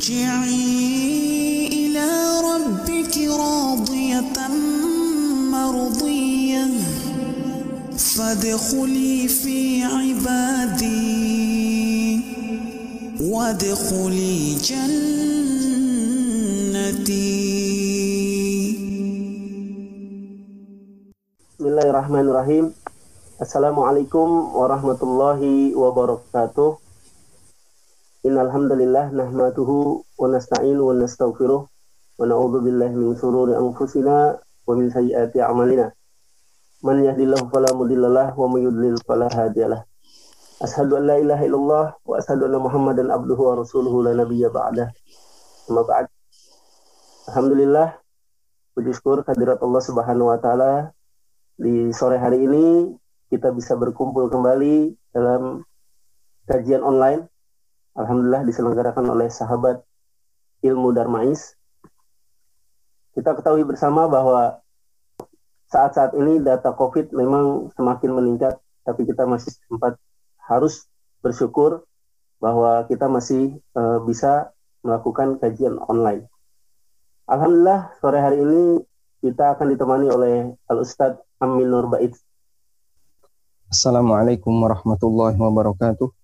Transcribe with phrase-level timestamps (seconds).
[0.00, 2.08] ارجعي إلى
[2.40, 4.48] ربك راضية
[5.52, 6.66] مرضية.
[7.98, 11.00] فادخلي في عبادي
[13.20, 15.10] وادخلي جنتي.
[21.58, 22.72] بسم الله الرحمن الرحيم
[23.42, 25.40] السلام عليكم ورحمة الله
[25.76, 26.89] وبركاته
[28.20, 34.92] Innal hamdalillah nahmaduhu wa nasta'inu wa nastaghfiruh wa na'udzu billahi min shururi anfusina wa min
[34.92, 35.88] sayyiati a'malina.
[36.84, 39.88] Man yahdihillahu fala mudhillalah wa may yudlil fala hadiyalah.
[40.60, 40.68] An
[41.08, 44.92] la ilaha illallah wa ashhadu anna Muhammadan abduhu wa rasuluhu la nabiyya ba'dah.
[45.72, 46.04] Amma.
[47.32, 47.96] Alhamdulillah
[48.76, 50.92] puji syukur kehadirat Allah Subhanahu wa taala
[51.56, 52.92] di sore hari ini
[53.32, 55.64] kita bisa berkumpul kembali dalam
[56.44, 57.24] kajian online.
[57.98, 59.82] Alhamdulillah diselenggarakan oleh sahabat
[60.62, 61.58] ilmu Darmais.
[63.16, 64.62] Kita ketahui bersama bahwa
[65.70, 69.98] saat-saat ini data COVID memang semakin meningkat, tapi kita masih sempat
[70.46, 70.86] harus
[71.22, 71.86] bersyukur
[72.42, 74.50] bahwa kita masih uh, bisa
[74.80, 76.26] melakukan kajian online.
[77.30, 78.82] Alhamdulillah sore hari ini
[79.20, 80.34] kita akan ditemani oleh
[80.66, 82.16] Al Ustadz Amin Nur Bait.
[83.70, 86.19] Assalamualaikum warahmatullahi wabarakatuh.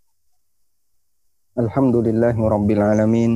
[1.57, 3.33] الحمد لله رب العالمين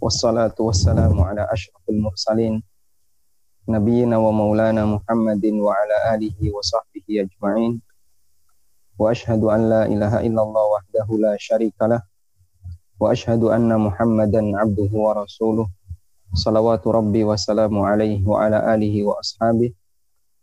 [0.00, 2.62] والصلاة والسلام على أشرف المرسلين
[3.68, 7.72] نبينا ومولانا محمد وعلى آله وصحبه أجمعين
[8.98, 12.00] وأشهد أن لا إله إلا الله وحده لا شريك له
[13.00, 15.66] وأشهد أن محمدا عبده ورسوله
[16.34, 19.70] صلوات ربي وسلام عليه وعلى آله وأصحابه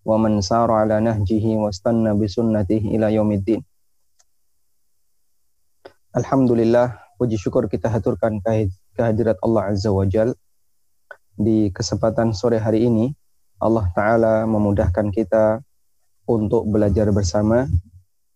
[0.05, 3.70] ومن سار على نهجه واستنى بسنته إلى يوم الدين
[6.12, 8.44] Alhamdulillah, puji syukur kita haturkan
[9.00, 10.36] kehadirat Allah Azza wa Jal.
[11.40, 13.16] Di kesempatan sore hari ini,
[13.64, 15.64] Allah Ta'ala memudahkan kita
[16.28, 17.64] untuk belajar bersama,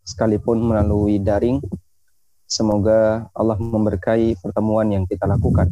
[0.08, 1.60] sekalipun melalui daring.
[2.48, 5.68] Semoga Allah memberkahi pertemuan yang kita lakukan.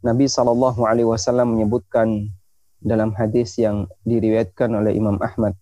[0.00, 2.32] Nabi Shallallahu Alaihi Wasallam menyebutkan
[2.80, 5.52] dalam hadis yang diriwayatkan oleh Imam Ahmad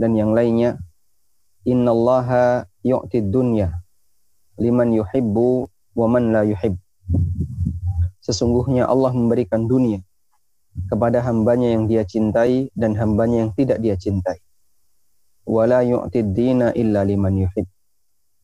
[0.00, 0.80] dan yang lainnya
[1.68, 3.81] innallaha yu'tid dunya
[4.62, 5.66] liman yuhibbu
[5.98, 6.78] wa man la yuhib.
[8.22, 9.98] Sesungguhnya Allah memberikan dunia
[10.86, 14.38] kepada hambanya yang dia cintai dan hambanya yang tidak dia cintai.
[15.42, 17.66] Wala yu'tid dina illa liman yuhib.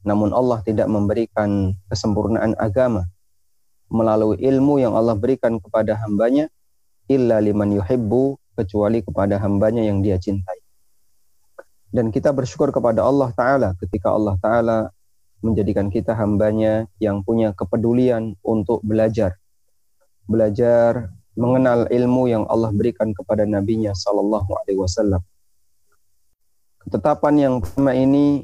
[0.03, 3.07] Namun Allah tidak memberikan kesempurnaan agama
[3.89, 6.51] melalui ilmu yang Allah berikan kepada hambanya
[7.09, 10.59] illa liman yuhibbu kecuali kepada hambanya yang dia cintai.
[11.89, 14.79] Dan kita bersyukur kepada Allah Ta'ala ketika Allah Ta'ala
[15.45, 19.39] menjadikan kita hambanya yang punya kepedulian untuk belajar.
[20.27, 25.23] Belajar mengenal ilmu yang Allah berikan kepada nabinya Sallallahu Alaihi Wasallam.
[26.83, 28.43] Ketetapan yang pertama ini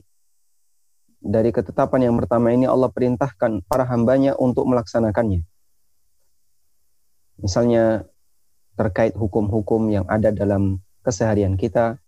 [1.25, 5.43] dari ketetapan yang pertama ini Allah perintahkan para hambanya untuk melaksanakannya.
[7.41, 8.05] Misalnya
[8.79, 11.99] terkait hukum-hukum yang ada dalam keseharian kita,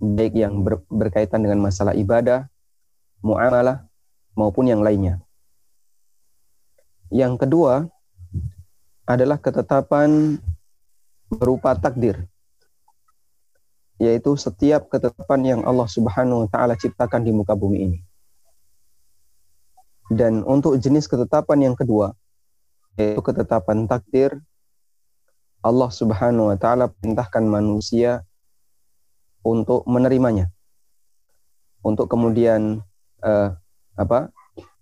[0.00, 2.48] baik yang ber, berkaitan dengan masalah ibadah,
[3.20, 3.89] muamalah,
[4.34, 5.22] maupun yang lainnya.
[7.10, 7.90] Yang kedua
[9.06, 10.38] adalah ketetapan
[11.30, 12.26] berupa takdir,
[13.98, 17.98] yaitu setiap ketetapan yang Allah Subhanahu wa Ta'ala ciptakan di muka bumi ini.
[20.10, 22.14] Dan untuk jenis ketetapan yang kedua,
[22.98, 24.42] yaitu ketetapan takdir
[25.60, 28.24] Allah Subhanahu wa taala perintahkan manusia
[29.44, 30.48] untuk menerimanya.
[31.84, 32.80] Untuk kemudian
[33.20, 33.56] uh,
[34.00, 34.32] apa?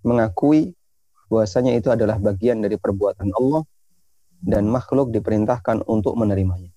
[0.07, 0.79] mengakui
[1.27, 3.67] bahwasanya itu adalah bagian dari perbuatan Allah
[4.39, 6.71] dan makhluk diperintahkan untuk menerimanya.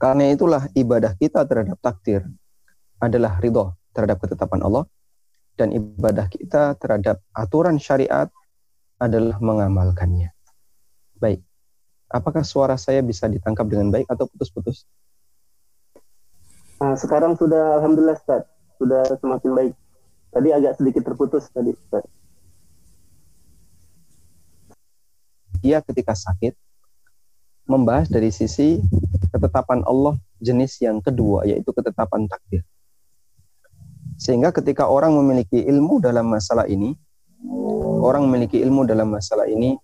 [0.00, 2.26] Karena itulah ibadah kita terhadap takdir
[2.98, 4.84] adalah ridho terhadap ketetapan Allah
[5.54, 8.26] dan ibadah kita terhadap aturan syariat
[8.98, 10.34] adalah mengamalkannya.
[11.22, 11.44] Baik.
[12.10, 14.84] Apakah suara saya bisa ditangkap dengan baik atau putus-putus?
[16.82, 18.42] Nah, sekarang sudah alhamdulillah Ustaz,
[18.82, 19.74] sudah semakin baik.
[20.32, 21.76] Tadi agak sedikit terputus tadi.
[25.60, 26.56] Dia ketika sakit
[27.68, 28.80] membahas dari sisi
[29.30, 32.64] ketetapan Allah jenis yang kedua yaitu ketetapan takdir.
[34.18, 36.96] Sehingga ketika orang memiliki ilmu dalam masalah ini,
[38.02, 39.76] orang memiliki ilmu dalam masalah ini,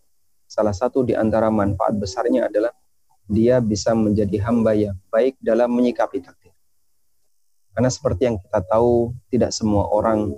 [0.49, 2.73] salah satu di antara manfaat besarnya adalah
[3.29, 6.48] dia bisa menjadi hamba yang baik dalam menyikapi takdir.
[7.73, 10.35] Karena seperti yang kita tahu, tidak semua orang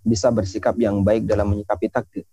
[0.00, 2.24] bisa bersikap yang baik dalam menyikapi takdir.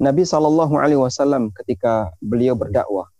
[0.00, 3.12] Nabi Shallallahu Alaihi Wasallam ketika beliau berdakwah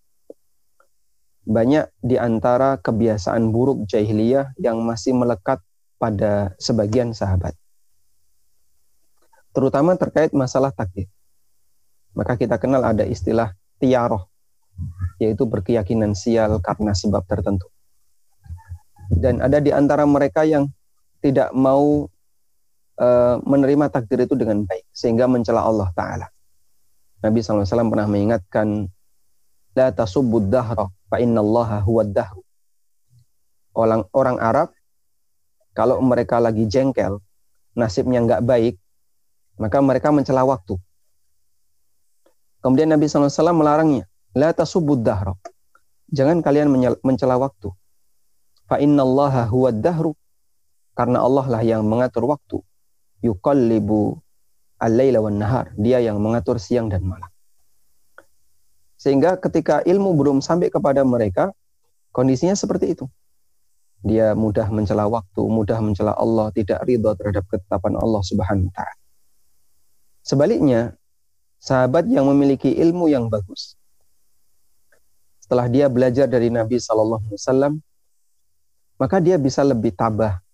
[1.45, 5.61] banyak di antara kebiasaan buruk jahiliyah yang masih melekat
[6.01, 7.53] pada sebagian sahabat.
[9.51, 11.11] Terutama terkait masalah takdir.
[12.15, 13.53] Maka kita kenal ada istilah
[13.83, 14.31] tiaroh,
[15.19, 17.67] yaitu berkeyakinan sial karena sebab tertentu.
[19.11, 20.71] Dan ada di antara mereka yang
[21.19, 22.07] tidak mau
[23.01, 26.27] uh, menerima takdir itu dengan baik, sehingga mencela Allah Ta'ala.
[27.21, 28.89] Nabi SAW pernah mengingatkan,
[29.77, 32.43] La tasubbud dahra, fa innallaha huwa dahru.
[33.77, 34.69] Orang, orang Arab,
[35.77, 37.23] kalau mereka lagi jengkel,
[37.79, 38.75] nasibnya nggak baik,
[39.61, 40.75] maka mereka mencela waktu.
[42.61, 44.05] Kemudian Nabi SAW melarangnya,
[44.35, 45.35] La tasubbud dahra.
[46.11, 46.71] Jangan kalian
[47.03, 47.71] mencela waktu.
[48.70, 50.14] Fa innallaha huwa dahru.
[50.94, 52.62] Karena Allah lah yang mengatur waktu.
[53.26, 54.22] Yuqallibu
[54.78, 55.75] al-laila wan nahar.
[55.75, 57.26] Dia yang mengatur siang dan malam.
[58.94, 61.50] Sehingga ketika ilmu belum sampai kepada mereka,
[62.14, 63.11] kondisinya seperti itu.
[64.06, 68.96] Dia mudah mencela waktu, mudah mencela Allah, tidak ridho terhadap ketetapan Allah Subhanahu wa taala.
[70.20, 70.81] Sebaliknya,
[71.61, 73.76] sahabat yang memiliki ilmu yang bagus,
[75.40, 77.72] setelah dia belajar dari Nabi Shallallahu Alaihi Wasallam,
[79.00, 80.44] maka dia bisa lebih tabah,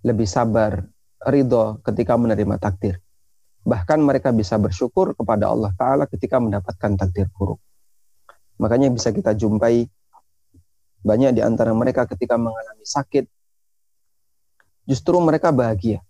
[0.00, 0.80] lebih sabar,
[1.28, 2.96] ridho ketika menerima takdir.
[3.68, 7.60] Bahkan mereka bisa bersyukur kepada Allah Ta'ala ketika mendapatkan takdir buruk.
[8.56, 9.86] Makanya bisa kita jumpai
[11.04, 13.28] banyak di antara mereka ketika mengalami sakit,
[14.88, 16.00] justru mereka bahagia.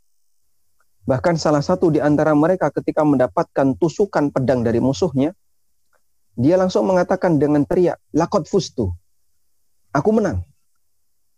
[1.03, 5.35] Bahkan salah satu di antara mereka ketika mendapatkan tusukan pedang dari musuhnya,
[6.39, 8.95] dia langsung mengatakan dengan teriak, lakot fustu.
[9.93, 10.47] Aku menang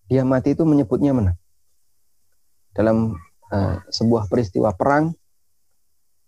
[0.08, 1.38] dia mati itu menyebutnya menang.
[2.74, 3.16] Dalam
[3.48, 5.14] uh, sebuah peristiwa perang,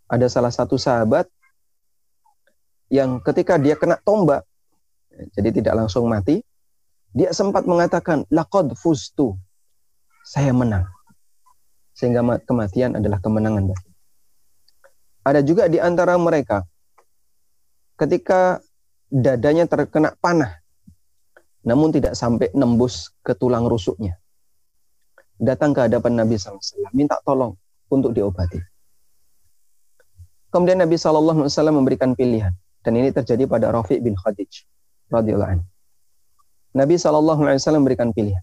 [0.07, 1.27] ada salah satu sahabat
[2.87, 4.47] yang ketika dia kena tombak,
[5.35, 6.41] jadi tidak langsung mati,
[7.11, 9.35] dia sempat mengatakan, lakod fustu,
[10.23, 10.87] saya menang.
[11.97, 13.73] Sehingga kematian adalah kemenangan.
[15.27, 16.63] Ada juga di antara mereka,
[17.99, 18.61] ketika
[19.09, 20.61] dadanya terkena panah,
[21.67, 24.15] namun tidak sampai nembus ke tulang rusuknya.
[25.37, 26.63] Datang ke hadapan Nabi SAW,
[26.95, 27.59] minta tolong
[27.91, 28.63] untuk diobati.
[30.55, 32.55] Kemudian Nabi SAW memberikan pilihan,
[32.87, 34.65] dan ini terjadi pada Rafiq bin Khadij
[35.11, 35.61] radhiyallahu.
[36.73, 37.37] Nabi SAW
[37.77, 38.41] memberikan pilihan.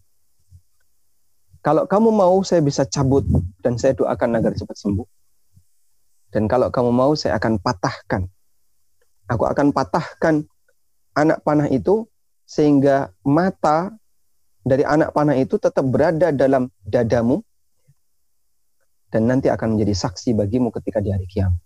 [1.63, 3.23] Kalau kamu mau, saya bisa cabut
[3.63, 5.07] dan saya doakan agar cepat sembuh.
[6.35, 8.27] Dan kalau kamu mau, saya akan patahkan.
[9.31, 10.43] Aku akan patahkan
[11.15, 12.03] anak panah itu
[12.43, 13.91] sehingga mata
[14.63, 17.43] dari anak panah itu tetap berada dalam dadamu
[19.11, 21.59] dan nanti akan menjadi saksi bagimu ketika di hari kiamat.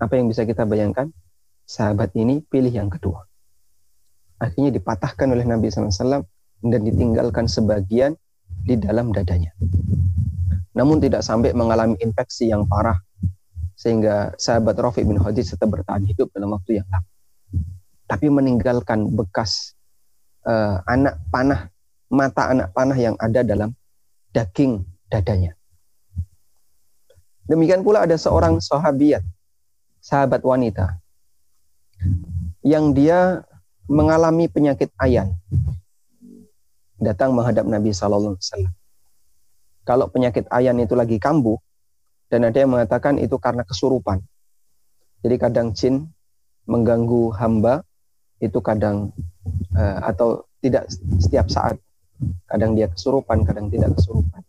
[0.00, 1.12] Apa yang bisa kita bayangkan?
[1.66, 3.22] Sahabat ini pilih yang kedua.
[4.36, 6.26] Akhirnya dipatahkan oleh Nabi SAW
[6.66, 8.18] dan ditinggalkan sebagian
[8.66, 9.54] di dalam dadanya.
[10.76, 13.00] Namun tidak sampai mengalami infeksi yang parah
[13.76, 17.15] sehingga sahabat Rafi bin Khadij tetap bertahan hidup dalam waktu yang lama
[18.06, 19.74] tapi meninggalkan bekas
[20.46, 21.70] uh, anak panah,
[22.10, 23.74] mata anak panah yang ada dalam
[24.30, 25.58] daging dadanya.
[27.46, 29.22] Demikian pula ada seorang sahabiat,
[30.02, 30.98] sahabat wanita,
[32.66, 33.46] yang dia
[33.86, 35.30] mengalami penyakit ayan.
[36.98, 38.74] Datang menghadap Nabi Sallallahu Alaihi Wasallam.
[39.86, 41.54] Kalau penyakit ayan itu lagi kambuh,
[42.26, 44.18] dan ada yang mengatakan itu karena kesurupan.
[45.22, 46.10] Jadi kadang jin
[46.66, 47.85] mengganggu hamba
[48.42, 49.12] itu kadang
[49.76, 50.88] uh, atau tidak
[51.20, 51.76] setiap saat.
[52.48, 54.40] Kadang dia kesurupan, kadang tidak kesurupan.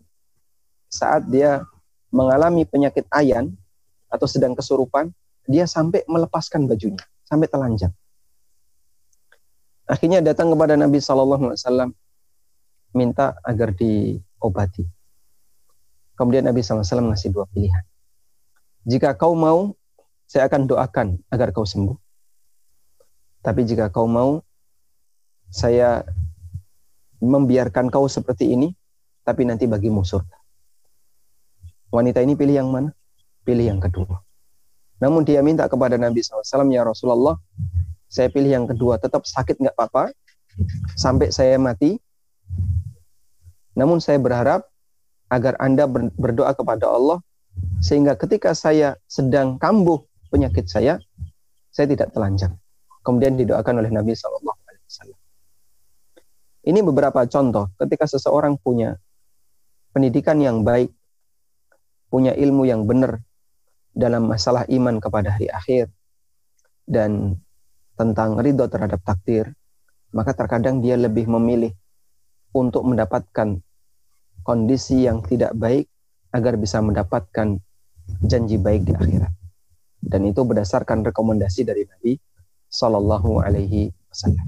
[0.87, 1.67] Saat dia
[2.15, 3.51] mengalami penyakit ayan
[4.07, 5.11] atau sedang kesurupan,
[5.43, 7.91] dia sampai melepaskan bajunya, sampai telanjang.
[9.87, 11.89] Akhirnya datang kepada Nabi Shallallahu Alaihi Wasallam
[12.95, 14.83] minta agar diobati.
[16.17, 17.85] Kemudian Nabi SAW ngasih dua pilihan.
[18.89, 19.77] Jika kau mau,
[20.25, 21.93] saya akan doakan agar kau sembuh.
[23.47, 24.43] Tapi jika kau mau,
[25.47, 26.03] saya
[27.23, 28.75] membiarkan kau seperti ini,
[29.23, 30.35] tapi nanti bagimu surga.
[31.87, 32.91] Wanita ini pilih yang mana?
[33.47, 34.19] Pilih yang kedua.
[34.99, 37.39] Namun dia minta kepada Nabi SAW, Ya Rasulullah,
[38.11, 40.11] saya pilih yang kedua, tetap sakit nggak apa-apa,
[40.99, 42.03] sampai saya mati.
[43.79, 44.67] Namun saya berharap
[45.31, 45.87] agar Anda
[46.19, 47.23] berdoa kepada Allah,
[47.79, 50.03] sehingga ketika saya sedang kambuh
[50.35, 50.99] penyakit saya,
[51.71, 52.51] saya tidak telanjang
[53.07, 55.19] kemudian didoakan oleh Nabi Shallallahu Alaihi Wasallam.
[56.67, 58.99] Ini beberapa contoh ketika seseorang punya
[59.95, 60.91] pendidikan yang baik,
[62.11, 63.23] punya ilmu yang benar,
[63.95, 65.87] dalam masalah iman kepada hari akhir
[66.83, 67.39] dan
[67.95, 69.55] tentang ridho terhadap takdir,
[70.11, 71.71] maka terkadang dia lebih memilih
[72.51, 73.63] untuk mendapatkan
[74.43, 75.87] kondisi yang tidak baik
[76.35, 77.55] agar bisa mendapatkan
[78.27, 79.31] janji baik di akhirat.
[79.97, 82.26] Dan itu berdasarkan rekomendasi dari Nabi
[82.67, 84.47] Sallallahu Alaihi Wasallam.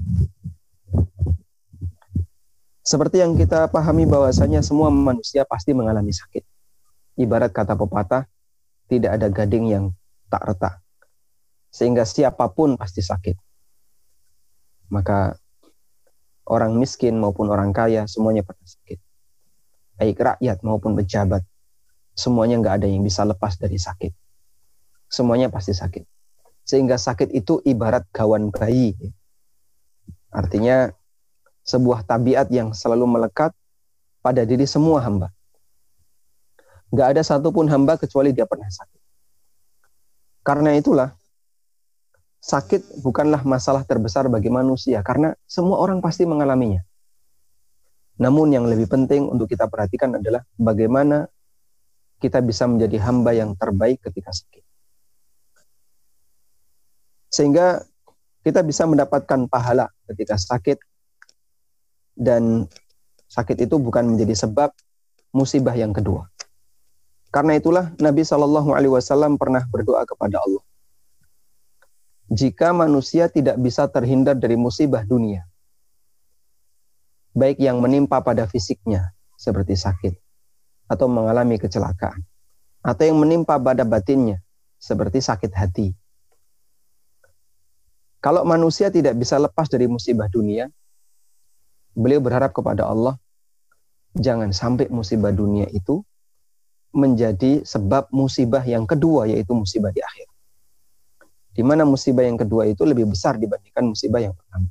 [2.80, 6.42] Seperti yang kita pahami bahwasanya semua manusia pasti mengalami sakit.
[7.20, 8.26] Ibarat kata pepatah,
[8.88, 9.84] tidak ada gading yang
[10.32, 10.74] tak retak.
[11.70, 13.36] Sehingga siapa pun pasti sakit.
[14.90, 15.38] Maka
[16.50, 18.98] orang miskin maupun orang kaya semuanya pernah sakit
[20.00, 21.44] baik rakyat maupun pejabat,
[22.16, 24.16] semuanya nggak ada yang bisa lepas dari sakit.
[25.12, 26.08] Semuanya pasti sakit.
[26.70, 28.94] Sehingga sakit itu ibarat gawan bayi.
[30.30, 30.94] Artinya
[31.66, 33.50] sebuah tabiat yang selalu melekat
[34.22, 35.34] pada diri semua hamba.
[36.94, 39.02] Nggak ada satupun hamba kecuali dia pernah sakit.
[40.46, 41.10] Karena itulah,
[42.38, 46.86] sakit bukanlah masalah terbesar bagi manusia, karena semua orang pasti mengalaminya.
[48.22, 51.26] Namun yang lebih penting untuk kita perhatikan adalah bagaimana
[52.22, 54.69] kita bisa menjadi hamba yang terbaik ketika sakit.
[57.30, 57.86] Sehingga
[58.42, 60.78] kita bisa mendapatkan pahala ketika sakit
[62.18, 62.66] dan
[63.30, 64.74] sakit itu bukan menjadi sebab
[65.30, 66.26] musibah yang kedua.
[67.30, 70.64] Karena itulah Nabi Shallallahu Alaihi Wasallam pernah berdoa kepada Allah.
[72.30, 75.46] Jika manusia tidak bisa terhindar dari musibah dunia,
[77.34, 80.14] baik yang menimpa pada fisiknya seperti sakit
[80.90, 82.26] atau mengalami kecelakaan
[82.82, 84.42] atau yang menimpa pada batinnya
[84.82, 85.94] seperti sakit hati.
[88.20, 90.68] Kalau manusia tidak bisa lepas dari musibah dunia,
[91.96, 93.16] beliau berharap kepada Allah,
[94.12, 96.04] jangan sampai musibah dunia itu
[96.92, 100.28] menjadi sebab musibah yang kedua, yaitu musibah di akhir.
[101.56, 104.68] Di mana musibah yang kedua itu lebih besar dibandingkan musibah yang pertama.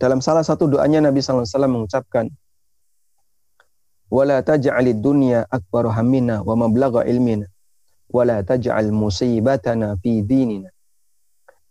[0.00, 2.26] Dalam salah satu doanya Nabi SAW mengucapkan,
[4.10, 7.46] wala taj'alid dunya akbar hammina wa mablagha ilmina
[8.10, 10.72] wala taj'al musibatana fi dinina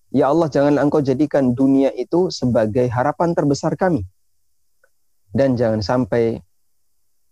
[0.09, 4.01] Ya Allah, janganlah engkau jadikan dunia itu sebagai harapan terbesar kami.
[5.29, 6.41] Dan jangan sampai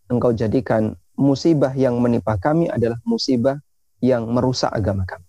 [0.05, 3.57] engkau jadikan musibah yang menimpa kami adalah musibah
[3.97, 5.25] yang merusak agama kami.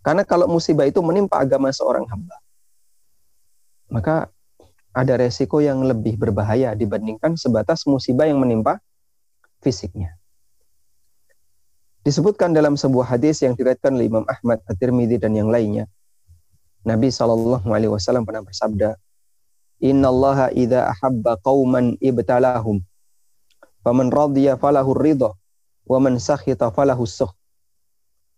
[0.00, 2.40] Karena kalau musibah itu menimpa agama seorang hamba,
[3.92, 4.32] maka
[4.96, 8.80] ada resiko yang lebih berbahaya dibandingkan sebatas musibah yang menimpa
[9.60, 10.19] fisiknya.
[12.00, 15.84] Disebutkan dalam sebuah hadis yang diriwayatkan oleh Imam Ahmad, At-Tirmidzi dan yang lainnya.
[16.80, 18.96] Nabi Shallallahu alaihi wasallam pernah bersabda,
[19.84, 22.80] "Innallaha idza ahabba qauman ibtalahum.
[23.84, 25.36] Faman radiya falahu ridha
[25.84, 27.36] wa man sakhita falahu sukh."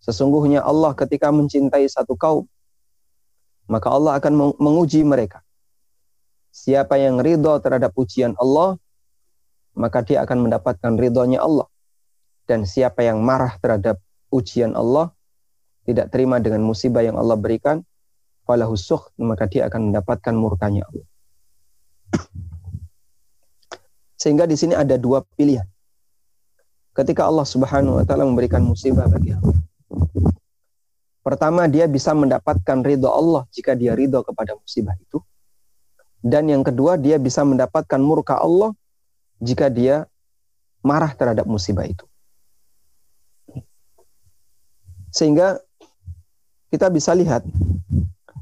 [0.02, 2.50] Sesungguhnya Allah ketika mencintai satu kaum,
[3.70, 5.38] maka Allah akan menguji mereka.
[6.50, 8.74] Siapa yang ridho terhadap ujian Allah,
[9.78, 11.70] maka dia akan mendapatkan ridhonya Allah.
[12.48, 15.14] Dan siapa yang marah terhadap ujian Allah,
[15.86, 17.82] tidak terima dengan musibah yang Allah berikan,
[18.46, 18.74] falahu
[19.22, 21.06] maka dia akan mendapatkan murkanya Allah.
[24.22, 25.66] Sehingga di sini ada dua pilihan.
[26.94, 29.58] Ketika Allah Subhanahu wa taala memberikan musibah bagi Allah.
[31.22, 35.22] Pertama, dia bisa mendapatkan ridho Allah jika dia ridho kepada musibah itu.
[36.22, 38.74] Dan yang kedua, dia bisa mendapatkan murka Allah
[39.42, 40.06] jika dia
[40.86, 42.06] marah terhadap musibah itu.
[45.12, 45.60] Sehingga
[46.72, 47.44] kita bisa lihat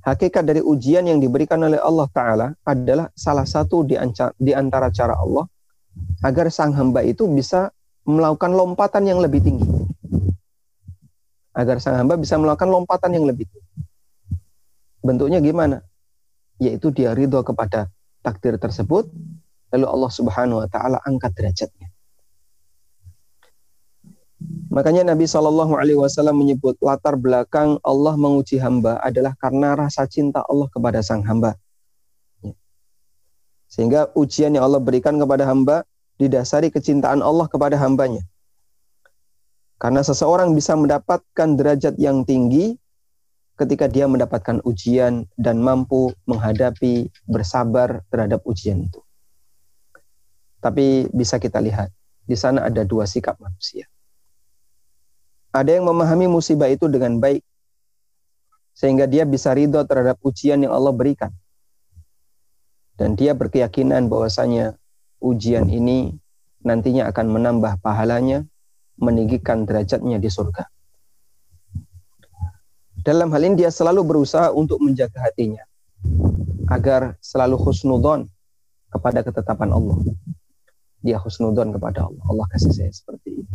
[0.06, 5.44] hakikat dari ujian yang diberikan oleh Allah Ta'ala adalah salah satu di antara cara Allah
[6.22, 7.74] agar sang hamba itu bisa
[8.06, 9.66] melakukan lompatan yang lebih tinggi
[11.50, 13.82] agar sang hamba bisa melakukan lompatan yang lebih tinggi.
[15.02, 15.82] Bentuknya gimana?
[16.62, 17.90] Yaitu dia ridho kepada
[18.22, 19.08] takdir tersebut,
[19.74, 21.89] lalu Allah Subhanahu wa taala angkat derajatnya.
[24.70, 30.46] Makanya Nabi Shallallahu Alaihi Wasallam menyebut latar belakang Allah menguji hamba adalah karena rasa cinta
[30.46, 31.58] Allah kepada sang hamba.
[33.66, 35.82] Sehingga ujian yang Allah berikan kepada hamba
[36.22, 38.22] didasari kecintaan Allah kepada hambanya.
[39.80, 42.76] Karena seseorang bisa mendapatkan derajat yang tinggi
[43.56, 49.00] ketika dia mendapatkan ujian dan mampu menghadapi bersabar terhadap ujian itu.
[50.60, 51.88] Tapi bisa kita lihat,
[52.24, 53.88] di sana ada dua sikap manusia.
[55.50, 57.42] Ada yang memahami musibah itu dengan baik,
[58.74, 61.34] sehingga dia bisa ridho terhadap ujian yang Allah berikan.
[62.94, 64.78] Dan dia berkeyakinan bahwasanya
[65.18, 66.14] ujian ini
[66.62, 68.44] nantinya akan menambah pahalanya
[69.00, 70.68] meninggikan derajatnya di surga.
[73.00, 75.64] Dalam hal ini dia selalu berusaha untuk menjaga hatinya
[76.68, 78.28] agar selalu husnudon
[78.92, 79.96] kepada ketetapan Allah.
[81.00, 82.24] Dia husnudon kepada Allah.
[82.28, 83.46] Allah kasih saya seperti ini.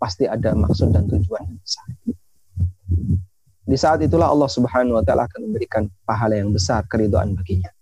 [0.00, 1.86] Pasti ada maksud dan tujuan yang besar.
[3.64, 7.72] Di saat itulah Allah Subhanahu wa taala akan memberikan pahala yang besar keridoan baginya.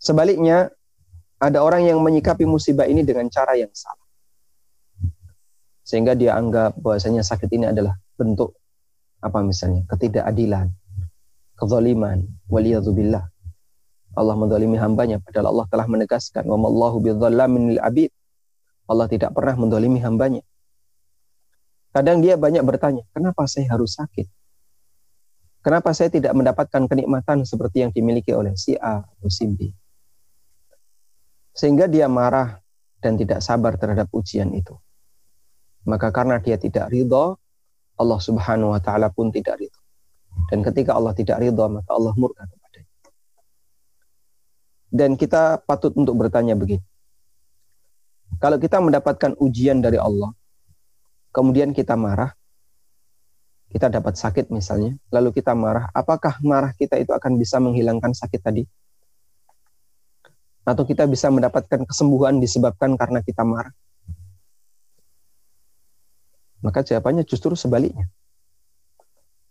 [0.00, 0.74] Sebaliknya,
[1.38, 4.06] ada orang yang menyikapi musibah ini dengan cara yang salah.
[5.86, 8.58] Sehingga dia anggap bahwasanya sakit ini adalah bentuk
[9.20, 10.68] apa misalnya ketidakadilan,
[11.56, 13.24] kezaliman, waliyadzubillah.
[14.18, 16.44] Allah mendolimi hambanya padahal Allah telah menegaskan
[17.78, 18.10] abid.
[18.90, 20.42] Allah tidak pernah mendolimi hambanya.
[21.94, 24.26] Kadang dia banyak bertanya, kenapa saya harus sakit?
[25.60, 29.70] Kenapa saya tidak mendapatkan kenikmatan seperti yang dimiliki oleh si A atau si B?
[31.52, 32.58] Sehingga dia marah
[33.02, 34.72] dan tidak sabar terhadap ujian itu.
[35.84, 37.36] Maka karena dia tidak ridho,
[38.00, 39.80] Allah subhanahu wa ta'ala pun tidak ridho.
[40.48, 42.46] Dan ketika Allah tidak ridho, maka Allah murka.
[44.90, 46.82] Dan kita patut untuk bertanya begini.
[48.38, 50.30] Kalau kita mendapatkan ujian dari Allah,
[51.34, 52.34] kemudian kita marah,
[53.70, 58.40] kita dapat sakit misalnya, lalu kita marah, apakah marah kita itu akan bisa menghilangkan sakit
[58.42, 58.62] tadi?
[60.66, 63.74] Atau kita bisa mendapatkan kesembuhan disebabkan karena kita marah?
[66.60, 68.10] Maka jawabannya justru sebaliknya.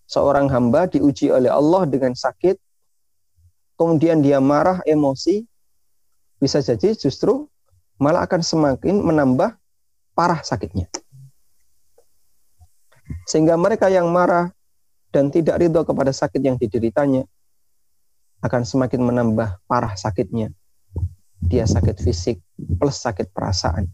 [0.05, 2.57] Seorang hamba diuji oleh Allah dengan sakit,
[3.79, 5.47] kemudian dia marah, emosi,
[6.43, 7.47] bisa jadi justru
[7.95, 9.55] malah akan semakin menambah
[10.11, 10.91] parah sakitnya.
[13.23, 14.51] Sehingga mereka yang marah
[15.15, 17.23] dan tidak ridho kepada sakit yang dideritanya
[18.43, 20.51] akan semakin menambah parah sakitnya.
[21.39, 22.43] Dia sakit fisik
[22.77, 23.87] plus sakit perasaan.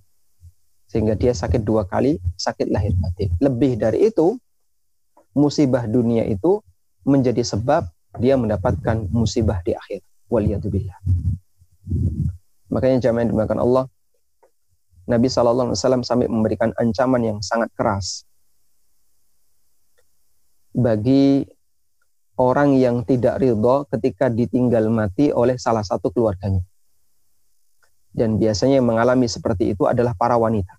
[0.90, 3.34] Sehingga dia sakit dua kali, sakit lahir batin.
[3.38, 4.38] Lebih dari itu,
[5.34, 6.62] musibah dunia itu
[7.06, 7.86] menjadi sebab
[8.20, 10.02] dia mendapatkan musibah di akhir.
[10.30, 10.98] Waliyatubillah.
[12.74, 13.86] Makanya jamaah dimakan Allah,
[15.06, 18.26] Nabi SAW sampai memberikan ancaman yang sangat keras
[20.76, 21.46] bagi
[22.36, 26.66] orang yang tidak ridho ketika ditinggal mati oleh salah satu keluarganya.
[28.16, 30.72] Dan biasanya yang mengalami seperti itu adalah para wanita.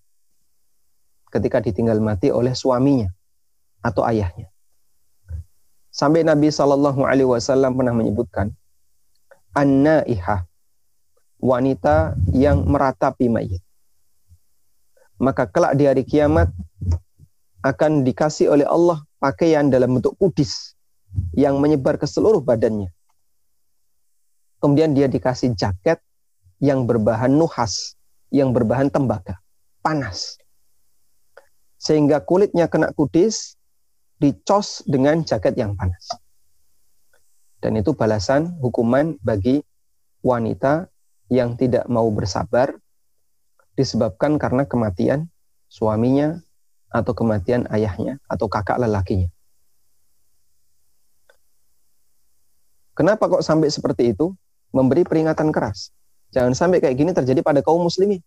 [1.32, 3.12] Ketika ditinggal mati oleh suaminya
[3.84, 4.48] atau ayahnya.
[5.96, 8.52] Sampai Nabi Shallallahu Alaihi Wasallam pernah menyebutkan,
[9.56, 10.44] an-naihah,
[11.40, 13.64] wanita yang meratapi mayit.
[15.16, 16.52] Maka kelak di hari kiamat
[17.64, 20.76] akan dikasih oleh Allah pakaian dalam bentuk kudis
[21.32, 22.92] yang menyebar ke seluruh badannya.
[24.60, 25.96] Kemudian dia dikasih jaket
[26.60, 27.96] yang berbahan nuhas,
[28.28, 29.40] yang berbahan tembaga,
[29.80, 30.36] panas.
[31.80, 33.55] Sehingga kulitnya kena kudis,
[34.16, 36.08] dicos dengan jaket yang panas.
[37.60, 39.64] Dan itu balasan hukuman bagi
[40.20, 40.88] wanita
[41.32, 42.76] yang tidak mau bersabar
[43.76, 45.28] disebabkan karena kematian
[45.68, 46.40] suaminya
[46.88, 49.28] atau kematian ayahnya atau kakak lelakinya.
[52.96, 54.32] Kenapa kok sampai seperti itu?
[54.72, 55.92] Memberi peringatan keras.
[56.32, 58.24] Jangan sampai kayak gini terjadi pada kaum muslimin.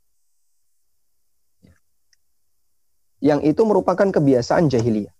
[3.19, 5.11] Yang itu merupakan kebiasaan jahiliyah.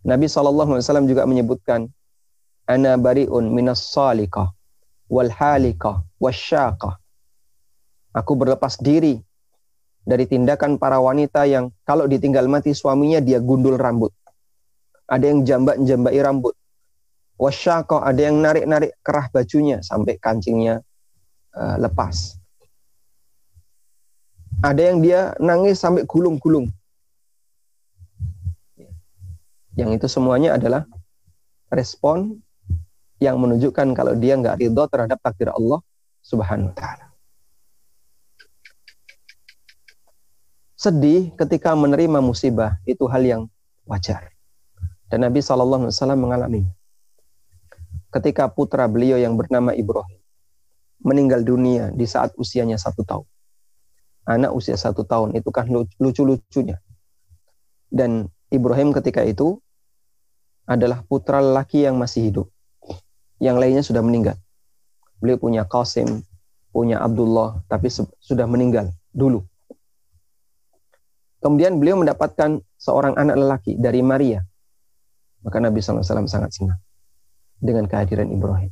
[0.00, 1.88] Nabi SAW juga menyebutkan,
[2.64, 4.54] Ana bari'un minas salikah,
[5.10, 6.96] wal halikah, wasyaqah.
[8.14, 9.18] Aku berlepas diri
[10.06, 14.14] dari tindakan para wanita yang kalau ditinggal mati suaminya dia gundul rambut.
[15.10, 16.54] Ada yang jambak-jambai rambut.
[17.40, 20.84] Wasyako ada yang narik-narik kerah bajunya sampai kancingnya
[21.56, 22.36] uh, lepas.
[24.60, 26.68] Ada yang dia nangis sampai gulung-gulung.
[29.78, 30.86] Yang itu semuanya adalah
[31.70, 32.42] respon
[33.22, 35.84] yang menunjukkan kalau dia nggak ridho terhadap takdir Allah
[36.24, 37.10] Subhanahu wa taala.
[40.80, 43.42] sedih ketika menerima musibah itu hal yang
[43.84, 44.32] wajar.
[45.12, 46.64] Dan Nabi SAW mengalami.
[48.08, 50.16] Ketika putra beliau yang bernama Ibrahim
[51.04, 53.28] meninggal dunia di saat usianya satu tahun.
[54.24, 55.68] Anak usia satu tahun itu kan
[56.00, 56.80] lucu-lucunya.
[57.92, 59.62] Dan Ibrahim ketika itu
[60.66, 62.46] adalah putra lelaki yang masih hidup.
[63.38, 64.36] Yang lainnya sudah meninggal.
[65.22, 66.26] Beliau punya Qasim,
[66.74, 67.88] punya Abdullah, tapi
[68.20, 69.42] sudah meninggal dulu.
[71.40, 74.44] Kemudian beliau mendapatkan seorang anak lelaki dari Maria.
[75.40, 76.76] Maka Nabi SAW sangat senang
[77.56, 78.68] dengan kehadiran Ibrahim.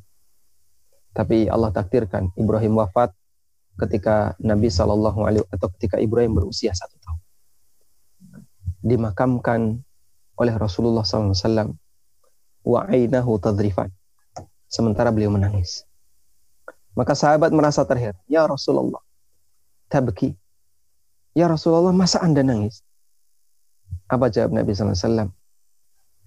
[1.17, 3.11] Tapi Allah takdirkan Ibrahim wafat
[3.79, 6.98] ketika Nabi Alaihi atau ketika Ibrahim berusia satu.
[8.85, 9.83] Dimakamkan
[10.39, 11.75] oleh Rasulullah SAW
[12.63, 13.91] wa ainahu tadrifan.
[14.69, 15.89] Sementara beliau menangis.
[16.93, 18.19] Maka sahabat merasa terheran.
[18.29, 19.01] Ya Rasulullah
[19.89, 20.37] tabki.
[21.33, 22.85] Ya Rasulullah masa anda nangis?
[24.11, 25.33] Apa jawab Nabi SAW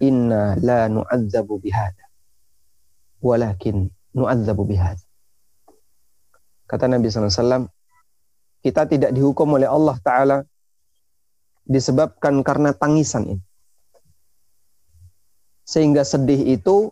[0.02, 2.10] inna la nu'adzabu bihada
[3.22, 4.98] walakin nu'adzabu bihada
[6.66, 7.70] kata Nabi SAW
[8.66, 10.36] kita tidak dihukum oleh Allah Ta'ala
[11.66, 13.44] disebabkan karena tangisan ini.
[15.62, 16.90] Sehingga sedih itu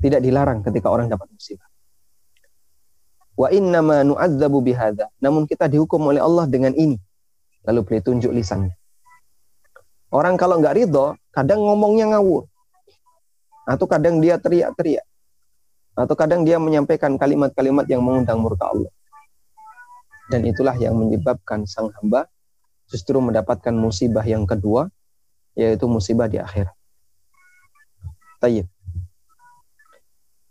[0.00, 1.68] tidak dilarang ketika orang dapat musibah.
[3.36, 5.12] Wa innama nu'adzabu bihadza.
[5.20, 6.96] Namun kita dihukum oleh Allah dengan ini.
[7.68, 8.72] Lalu beliau tunjuk lisannya.
[10.08, 12.48] Orang kalau nggak ridho, kadang ngomongnya ngawur.
[13.68, 15.04] Atau kadang dia teriak-teriak.
[15.96, 18.92] Atau kadang dia menyampaikan kalimat-kalimat yang mengundang murka Allah.
[20.32, 22.24] Dan itulah yang menyebabkan sang hamba
[22.90, 24.90] justru mendapatkan musibah yang kedua,
[25.58, 26.74] yaitu musibah di akhirat.
[28.38, 28.66] Tayyib.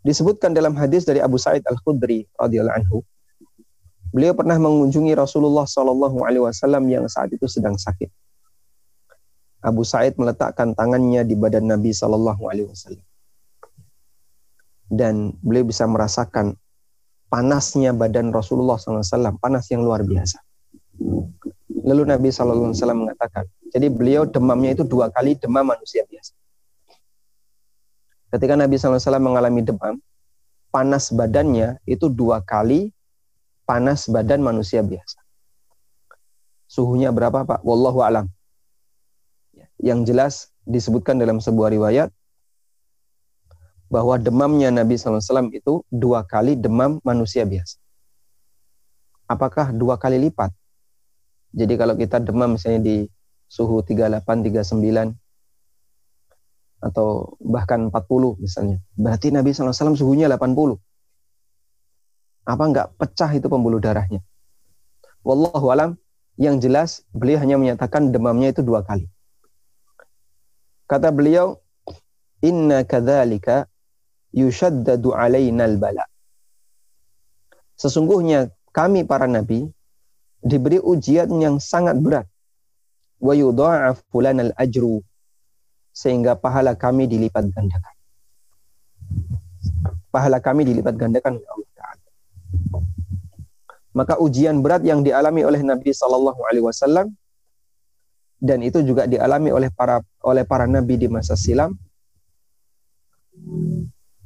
[0.06, 3.02] Disebutkan dalam hadis dari Abu Sa'id Al-Khudri radhiyallahu
[4.14, 8.08] beliau pernah mengunjungi Rasulullah wasallam yang saat itu sedang sakit.
[9.66, 13.02] Abu Sa'id meletakkan tangannya di badan Nabi wasallam.
[14.86, 16.54] Dan beliau bisa merasakan
[17.34, 20.38] panasnya badan Rasulullah SAW, panas yang luar biasa.
[21.86, 26.34] Lalu Nabi Shallallahu Alaihi Wasallam mengatakan, jadi beliau demamnya itu dua kali demam manusia biasa.
[28.34, 29.96] Ketika Nabi Shallallahu Alaihi Wasallam mengalami demam,
[30.74, 32.90] panas badannya itu dua kali
[33.70, 35.22] panas badan manusia biasa.
[36.66, 37.62] Suhunya berapa Pak?
[37.62, 38.26] Wallahu alam.
[39.78, 40.34] Yang jelas
[40.66, 42.10] disebutkan dalam sebuah riwayat
[43.86, 47.78] bahwa demamnya Nabi SAW itu dua kali demam manusia biasa.
[49.30, 50.50] Apakah dua kali lipat?
[51.56, 52.98] Jadi kalau kita demam misalnya di
[53.48, 55.16] suhu 38, 39
[56.84, 60.76] atau bahkan 40 misalnya, berarti Nabi SAW suhunya 80.
[62.46, 64.22] Apa enggak pecah itu pembuluh darahnya?
[65.26, 65.98] Wallahu alam,
[66.38, 69.10] yang jelas beliau hanya menyatakan demamnya itu dua kali.
[70.86, 71.58] Kata beliau,
[72.46, 73.66] Inna kadzalika
[74.36, 76.06] yushaddadu alainal bala.
[77.74, 79.66] Sesungguhnya kami para nabi
[80.46, 82.30] diberi ujian yang sangat berat.
[83.18, 85.02] Wa yudha'afu al ajru
[85.90, 87.96] sehingga pahala kami dilipat gandakan.
[90.14, 92.08] Pahala kami dilipat gandakan oleh Allah Ta'ala.
[93.96, 97.16] Maka ujian berat yang dialami oleh Nabi Sallallahu Alaihi Wasallam
[98.44, 101.74] dan itu juga dialami oleh para oleh para nabi di masa silam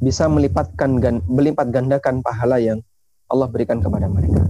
[0.02, 0.98] bisa melipatkan
[1.30, 2.82] melipat gandakan pahala yang
[3.30, 4.42] Allah berikan kepada mereka.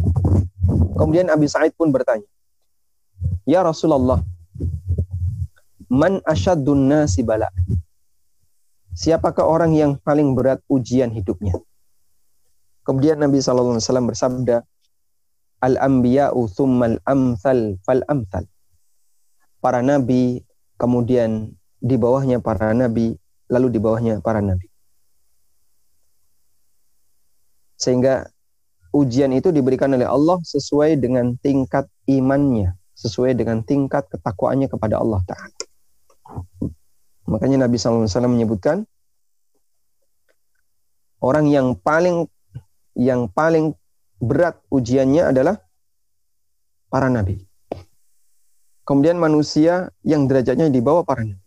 [0.95, 2.25] Kemudian Abi Sa'id pun bertanya,
[3.43, 4.21] Ya Rasulullah,
[5.89, 7.49] man asyadun nasi bala?
[8.93, 11.56] Siapakah orang yang paling berat ujian hidupnya?
[12.84, 13.78] Kemudian Nabi SAW
[14.10, 14.65] bersabda,
[15.60, 18.47] Al-anbiya'u thummal amthal fal amthal.
[19.60, 20.39] Para nabi,
[20.80, 21.52] kemudian
[21.84, 23.19] di bawahnya para nabi,
[23.52, 24.71] lalu di bawahnya para nabi.
[27.75, 28.32] Sehingga
[28.93, 35.21] ujian itu diberikan oleh Allah sesuai dengan tingkat imannya, sesuai dengan tingkat ketakwaannya kepada Allah
[35.25, 35.58] Ta'ala.
[37.30, 38.89] Makanya Nabi SAW menyebutkan
[41.21, 42.25] orang yang paling
[42.97, 43.78] yang paling
[44.17, 45.62] berat ujiannya adalah
[46.89, 47.45] para nabi.
[48.84, 51.45] Kemudian manusia yang derajatnya di bawah para nabi.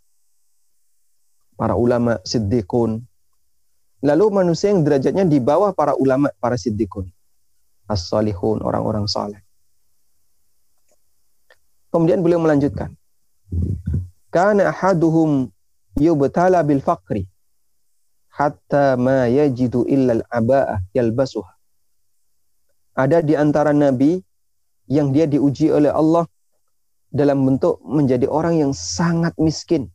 [1.59, 3.03] Para ulama, siddiqun.
[4.03, 7.12] Lalu manusia yang derajatnya di bawah para ulama, para siddiqun
[7.95, 9.41] as-salihun, orang-orang saleh.
[11.93, 12.97] Kemudian beliau melanjutkan.
[14.33, 15.53] Kana ahaduhum
[16.01, 17.29] yubtala bil faqri
[18.33, 21.53] hatta ma yajidu illa al-aba'ah yalbasuha.
[22.97, 24.21] Ada di antara nabi
[24.89, 26.25] yang dia diuji oleh Allah
[27.13, 29.93] dalam bentuk menjadi orang yang sangat miskin.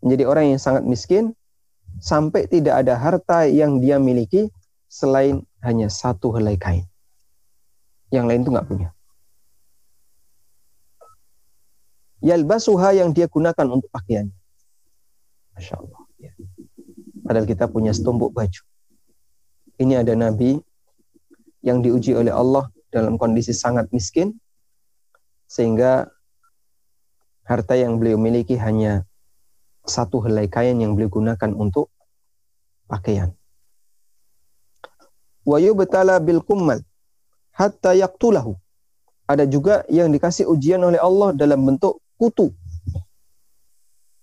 [0.00, 1.36] Menjadi orang yang sangat miskin
[2.00, 4.48] sampai tidak ada harta yang dia miliki
[4.88, 6.86] selain hanya satu helai kain.
[8.10, 8.88] Yang lain itu nggak punya.
[12.20, 14.28] Yalbasuha yang dia gunakan untuk pakaian.
[15.56, 16.00] Masya Allah.
[16.20, 16.32] Ya.
[17.24, 18.62] Padahal kita punya setumpuk baju.
[19.80, 20.60] Ini ada Nabi
[21.64, 24.36] yang diuji oleh Allah dalam kondisi sangat miskin,
[25.48, 26.12] sehingga
[27.48, 29.08] harta yang beliau miliki hanya
[29.88, 31.88] satu helai kain yang beliau gunakan untuk
[32.84, 33.32] pakaian
[35.46, 36.80] wa yubtala bil kummal
[37.60, 38.56] hatta yaqtulahu.
[39.30, 42.50] Ada juga yang dikasih ujian oleh Allah dalam bentuk kutu.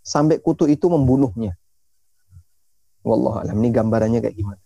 [0.04, 1.56] Sampai kutu itu membunuhnya.
[3.08, 3.56] Wallahu alam.
[3.64, 4.62] Ini gambarannya kayak gimana.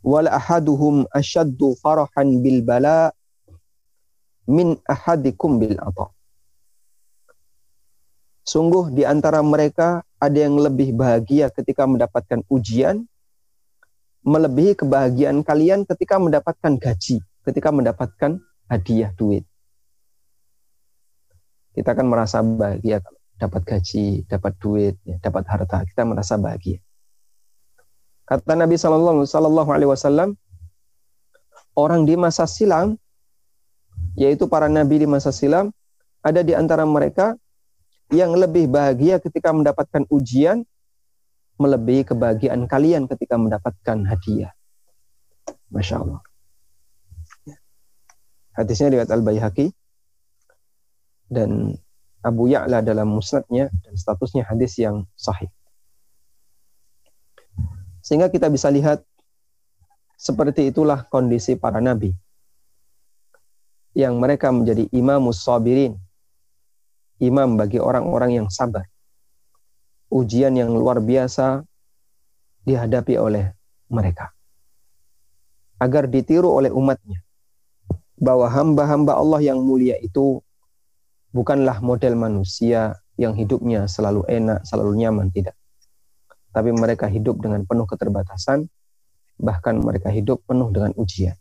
[0.00, 3.12] Wal ahaduhum ashaddu farahan bil bala
[4.48, 6.08] min ahadikum bil ata.
[8.46, 13.04] Sungguh di antara mereka ada yang lebih bahagia ketika mendapatkan ujian,
[14.26, 19.46] melebihi kebahagiaan kalian ketika mendapatkan gaji, ketika mendapatkan hadiah duit.
[21.70, 26.82] Kita akan merasa bahagia kalau dapat gaji, dapat duit, ya, dapat harta, kita merasa bahagia.
[28.26, 30.34] Kata Nabi Shallallahu Alaihi Wasallam,
[31.78, 32.98] orang di masa silam,
[34.18, 35.70] yaitu para nabi di masa silam,
[36.24, 37.38] ada di antara mereka
[38.10, 40.66] yang lebih bahagia ketika mendapatkan ujian
[41.56, 44.52] melebihi kebahagiaan kalian ketika mendapatkan hadiah.
[45.72, 46.20] Masya Allah.
[48.56, 49.68] Hadisnya riwayat Al-Baihaqi
[51.28, 51.76] dan
[52.24, 55.52] Abu Ya'la dalam musnadnya dan statusnya hadis yang sahih.
[58.00, 59.04] Sehingga kita bisa lihat
[60.16, 62.16] seperti itulah kondisi para nabi
[63.92, 65.96] yang mereka menjadi imamus sabirin
[67.20, 68.84] imam bagi orang-orang yang sabar.
[70.06, 71.66] Ujian yang luar biasa
[72.62, 73.54] dihadapi oleh
[73.90, 74.30] mereka.
[75.78, 77.22] Agar ditiru oleh umatnya.
[78.16, 80.40] Bahwa hamba-hamba Allah yang mulia itu
[81.36, 85.56] bukanlah model manusia yang hidupnya selalu enak, selalu nyaman, tidak.
[86.52, 88.64] Tapi mereka hidup dengan penuh keterbatasan,
[89.36, 91.36] bahkan mereka hidup penuh dengan ujian.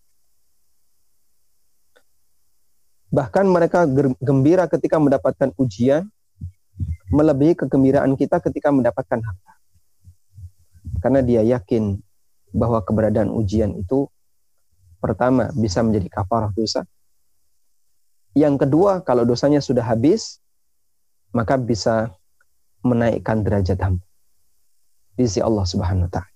[3.15, 3.87] Bahkan mereka
[4.19, 6.11] gembira ketika mendapatkan ujian,
[7.15, 9.53] melebihi kegembiraan kita ketika mendapatkan harta.
[10.99, 11.95] Karena dia yakin
[12.51, 14.11] bahwa keberadaan ujian itu
[14.99, 16.83] pertama bisa menjadi kafarah dosa.
[18.35, 20.43] Yang kedua, kalau dosanya sudah habis,
[21.31, 22.11] maka bisa
[22.83, 24.03] menaikkan derajat hamba
[25.15, 26.31] di sisi Allah Subhanahu wa taala.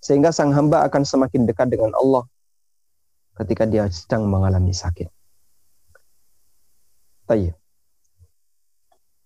[0.00, 2.24] Sehingga sang hamba akan semakin dekat dengan Allah
[3.40, 5.08] ketika dia sedang mengalami sakit.
[7.28, 7.59] Tayyib.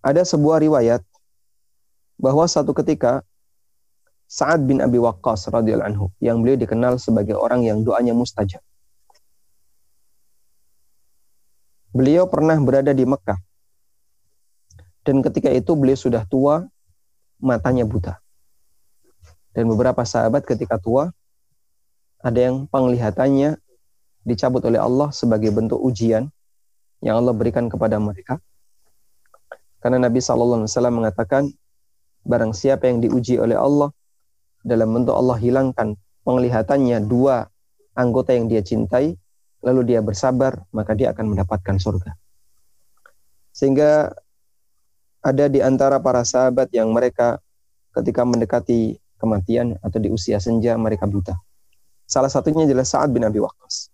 [0.05, 1.01] Ada sebuah riwayat
[2.21, 3.25] bahwa satu ketika
[4.29, 8.61] Sa'ad bin Abi Waqqas radhiyallahu anhu yang beliau dikenal sebagai orang yang doanya mustajab.
[11.95, 13.39] Beliau pernah berada di Mekah.
[15.07, 16.67] Dan ketika itu beliau sudah tua,
[17.41, 18.19] matanya buta.
[19.55, 21.15] Dan beberapa sahabat ketika tua,
[22.19, 23.57] ada yang penglihatannya
[24.27, 26.29] dicabut oleh Allah sebagai bentuk ujian
[27.05, 28.41] yang Allah berikan kepada mereka.
[29.85, 31.53] Karena Nabi Wasallam mengatakan,
[32.25, 33.93] barang siapa yang diuji oleh Allah
[34.65, 37.45] dalam bentuk Allah hilangkan penglihatannya dua
[37.93, 39.13] anggota yang dia cintai,
[39.61, 42.17] lalu dia bersabar, maka dia akan mendapatkan surga.
[43.53, 44.09] Sehingga
[45.21, 47.37] ada di antara para sahabat yang mereka
[47.93, 51.37] ketika mendekati kematian atau di usia senja mereka buta.
[52.09, 53.93] Salah satunya adalah Sa'ad bin Abi Waqqas.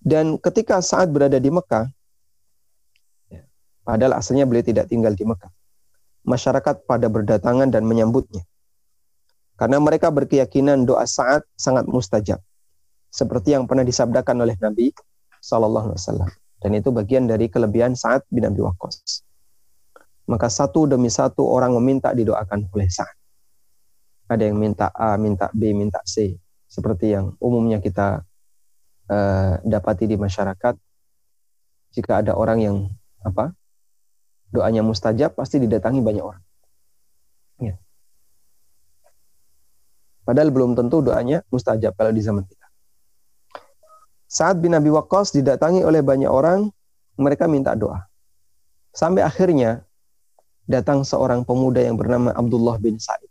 [0.00, 1.88] Dan ketika saat berada di Mekah,
[3.82, 5.50] padahal asalnya beliau tidak tinggal di Mekah,
[6.24, 8.44] masyarakat pada berdatangan dan menyambutnya.
[9.60, 12.40] Karena mereka berkeyakinan doa saat sangat mustajab.
[13.12, 14.88] Seperti yang pernah disabdakan oleh Nabi
[15.44, 16.30] Wasallam.
[16.60, 19.24] Dan itu bagian dari kelebihan saat bin Abi Waqqas.
[20.28, 23.12] Maka satu demi satu orang meminta didoakan oleh saat.
[24.30, 26.38] Ada yang minta A, minta B, minta C.
[26.70, 28.22] Seperti yang umumnya kita
[29.10, 30.78] uh, dapati di masyarakat
[31.90, 32.76] jika ada orang yang
[33.26, 33.50] apa
[34.50, 36.42] doanya mustajab pasti didatangi banyak orang.
[37.62, 37.74] Ya.
[40.26, 42.66] Padahal belum tentu doanya mustajab kalau di zaman kita.
[44.30, 46.70] Saat bin Abi Waqqas didatangi oleh banyak orang,
[47.18, 48.06] mereka minta doa.
[48.94, 49.82] Sampai akhirnya
[50.70, 53.26] datang seorang pemuda yang bernama Abdullah bin Sa'id.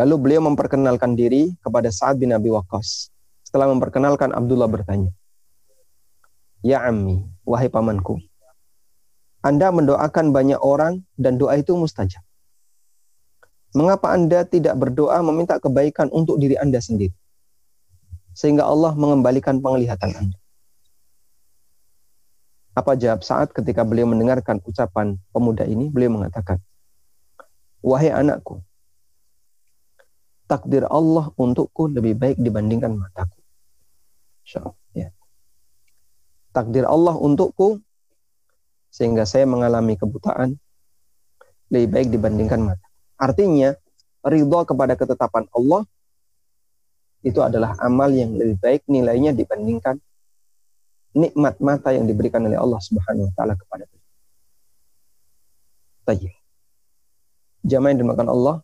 [0.00, 3.12] Lalu beliau memperkenalkan diri kepada Sa'ad bin Abi Waqqas.
[3.44, 5.12] Setelah memperkenalkan Abdullah bertanya,
[6.64, 8.18] Ya Ammi, wahai pamanku,
[9.44, 12.24] Anda mendoakan banyak orang dan doa itu mustajab.
[13.76, 17.12] Mengapa Anda tidak berdoa meminta kebaikan untuk diri Anda sendiri?
[18.32, 20.38] Sehingga Allah mengembalikan penglihatan Anda.
[22.74, 25.92] Apa jawab saat ketika beliau mendengarkan ucapan pemuda ini?
[25.92, 26.58] Beliau mengatakan,
[27.84, 28.64] Wahai anakku,
[30.48, 33.38] takdir Allah untukku lebih baik dibandingkan mataku.
[34.96, 35.12] Ya.
[36.56, 37.84] Takdir Allah untukku
[38.94, 40.54] sehingga saya mengalami kebutaan
[41.66, 42.86] lebih baik dibandingkan mata.
[43.18, 43.74] Artinya,
[44.22, 45.82] ridho kepada ketetapan Allah
[47.26, 49.98] itu adalah amal yang lebih baik nilainya dibandingkan
[51.18, 54.12] nikmat mata yang diberikan oleh Allah Subhanahu wa taala kepada beliau.
[56.06, 56.34] Tayyib.
[57.64, 58.56] Jamaah yang dimakan Allah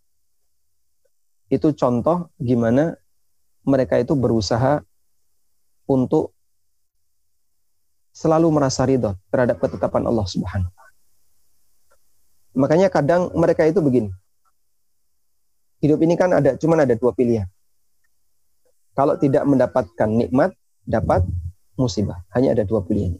[1.51, 2.95] itu contoh gimana
[3.67, 4.85] mereka itu berusaha
[5.91, 6.31] untuk
[8.21, 10.69] selalu merasa ridho terhadap ketetapan Allah Subhanahu.
[12.53, 14.13] Makanya kadang mereka itu begini.
[15.81, 17.49] Hidup ini kan ada cuman ada dua pilihan.
[18.93, 20.53] Kalau tidak mendapatkan nikmat,
[20.85, 21.25] dapat
[21.81, 22.21] musibah.
[22.37, 23.17] Hanya ada dua pilihan.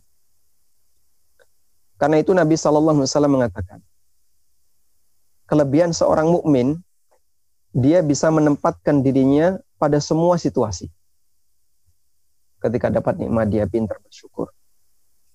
[1.97, 3.81] Karena itu Nabi Shallallahu Alaihi Wasallam mengatakan,
[5.49, 6.77] kelebihan seorang mukmin
[7.73, 10.93] dia bisa menempatkan dirinya pada semua situasi.
[12.61, 14.53] Ketika dapat nikmat dia pintar bersyukur.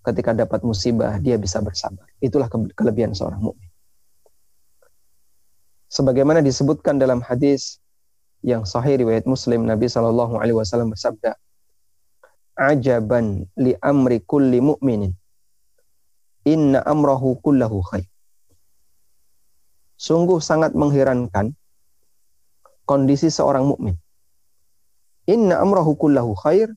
[0.06, 2.06] Ketika dapat musibah dia bisa bersabar.
[2.22, 2.46] Itulah
[2.78, 3.74] kelebihan seorang mukmin.
[5.90, 7.82] Sebagaimana disebutkan dalam hadis
[8.46, 11.34] yang sahih riwayat Muslim Nabi Shallallahu alaihi wasallam bersabda,
[12.54, 15.10] "Ajaban li amri kulli mu'minin.
[16.46, 18.06] Inna amrahu kullahu khair."
[19.98, 21.58] Sungguh sangat mengherankan
[22.86, 23.98] kondisi seorang mukmin.
[25.26, 26.70] Inna amrahu kullahu khair.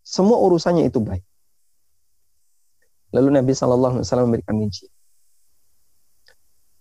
[0.00, 1.20] Semua urusannya itu baik.
[3.10, 4.90] Lalu Nabi Shallallahu alaihi wasallam memberikan rincian.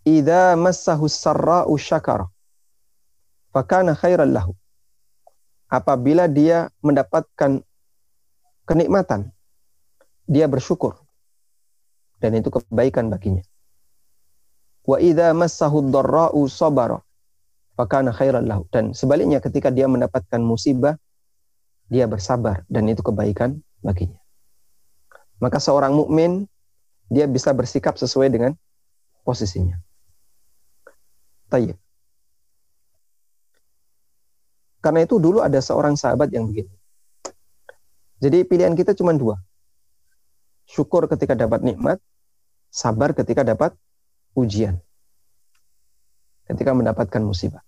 [0.06, 2.30] Idza massahu sarra'u syakara
[3.54, 4.54] fakana khairan lahu.
[5.70, 7.62] Apabila dia mendapatkan
[8.66, 9.30] kenikmatan,
[10.26, 10.98] dia bersyukur.
[12.18, 13.46] Dan itu kebaikan baginya.
[14.86, 17.02] Wa idza massahu dharra'u sabara
[17.78, 18.66] fakana khairan lahu.
[18.74, 20.98] Dan sebaliknya ketika dia mendapatkan musibah,
[21.90, 24.18] dia bersabar dan itu kebaikan baginya.
[25.40, 26.46] Maka seorang mukmin
[27.08, 28.52] dia bisa bersikap sesuai dengan
[29.24, 29.80] posisinya.
[31.50, 31.80] Tayyib.
[34.80, 36.72] Karena itu dulu ada seorang sahabat yang begini.
[38.20, 39.40] Jadi pilihan kita cuma dua.
[40.70, 41.98] Syukur ketika dapat nikmat,
[42.70, 43.74] sabar ketika dapat
[44.36, 44.80] ujian.
[46.48, 47.64] Ketika mendapatkan musibah.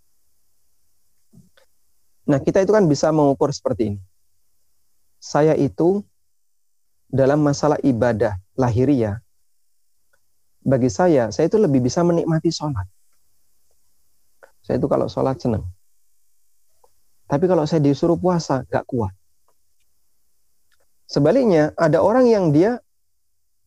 [2.30, 4.00] Nah, kita itu kan bisa mengukur seperti ini.
[5.18, 6.06] Saya itu
[7.12, 9.20] dalam masalah ibadah lahiriah,
[10.64, 12.88] bagi saya, saya itu lebih bisa menikmati sholat.
[14.64, 15.68] Saya itu kalau sholat senang.
[17.28, 19.12] Tapi kalau saya disuruh puasa, gak kuat.
[21.12, 22.80] Sebaliknya, ada orang yang dia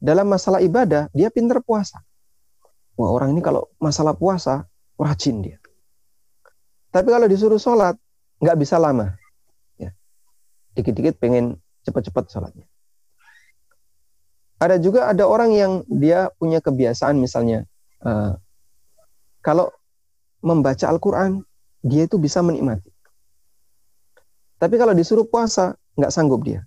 [0.01, 2.01] dalam masalah ibadah, dia pinter puasa.
[2.97, 4.65] Wah, orang ini kalau masalah puasa,
[4.97, 5.59] rajin dia.
[6.95, 7.99] Tapi kalau disuruh sholat,
[8.39, 9.19] nggak bisa lama.
[9.77, 9.91] Ya.
[10.79, 12.71] Dikit-dikit pengen cepat-cepat sholatnya.
[14.65, 17.69] Ada juga ada orang yang dia punya kebiasaan misalnya,
[18.01, 18.33] uh,
[19.45, 19.69] kalau
[20.41, 21.45] membaca Al-Quran,
[21.85, 22.89] dia itu bisa menikmati.
[24.57, 26.65] Tapi kalau disuruh puasa, nggak sanggup dia.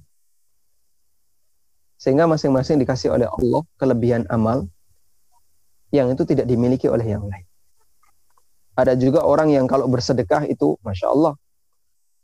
[1.97, 4.69] Sehingga masing-masing dikasih oleh Allah kelebihan amal
[5.89, 7.45] yang itu tidak dimiliki oleh yang lain.
[8.77, 11.33] Ada juga orang yang kalau bersedekah itu, masya Allah,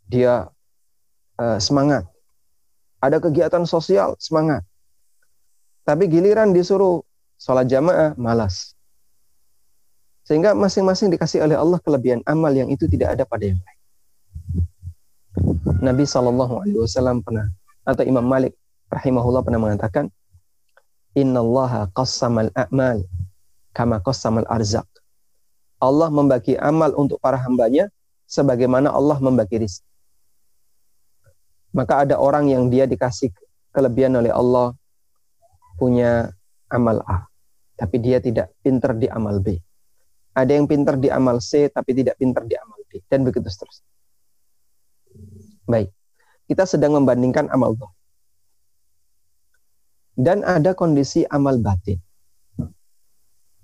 [0.06, 0.54] dia
[1.42, 2.06] uh, semangat.
[3.02, 4.62] Ada kegiatan sosial, semangat.
[5.84, 7.04] Tapi giliran disuruh
[7.36, 8.76] sholat jamaah, malas.
[10.24, 13.80] Sehingga masing-masing dikasih oleh Allah kelebihan amal yang itu tidak ada pada yang lain.
[15.84, 17.52] Nabi Shallallahu Alaihi Wasallam pernah
[17.84, 18.56] atau Imam Malik
[18.88, 20.08] rahimahullah pernah mengatakan,
[21.19, 23.04] Inna Allah qassamal a'mal
[23.76, 24.88] kama qassamal arzak.
[25.84, 27.91] Allah membagi amal untuk para hambanya
[28.24, 29.91] sebagaimana Allah membagi rizki.
[31.76, 33.36] Maka ada orang yang dia dikasih
[33.76, 34.72] kelebihan oleh Allah
[35.76, 36.32] punya
[36.70, 37.26] amal A,
[37.78, 39.58] tapi dia tidak pinter di amal B.
[40.34, 43.90] Ada yang pinter di amal C, tapi tidak pinter di amal D, dan begitu seterusnya.
[45.70, 45.94] Baik,
[46.50, 47.94] kita sedang membandingkan amal zahir.
[50.14, 51.98] Dan ada kondisi amal batin.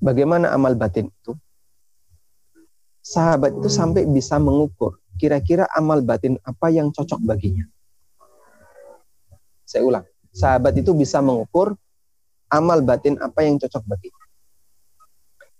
[0.01, 1.37] Bagaimana amal batin itu?
[3.05, 7.67] Sahabat itu sampai bisa mengukur kira-kira amal batin apa yang cocok baginya.
[9.67, 11.75] Saya ulang, sahabat itu bisa mengukur
[12.49, 14.25] amal batin apa yang cocok baginya.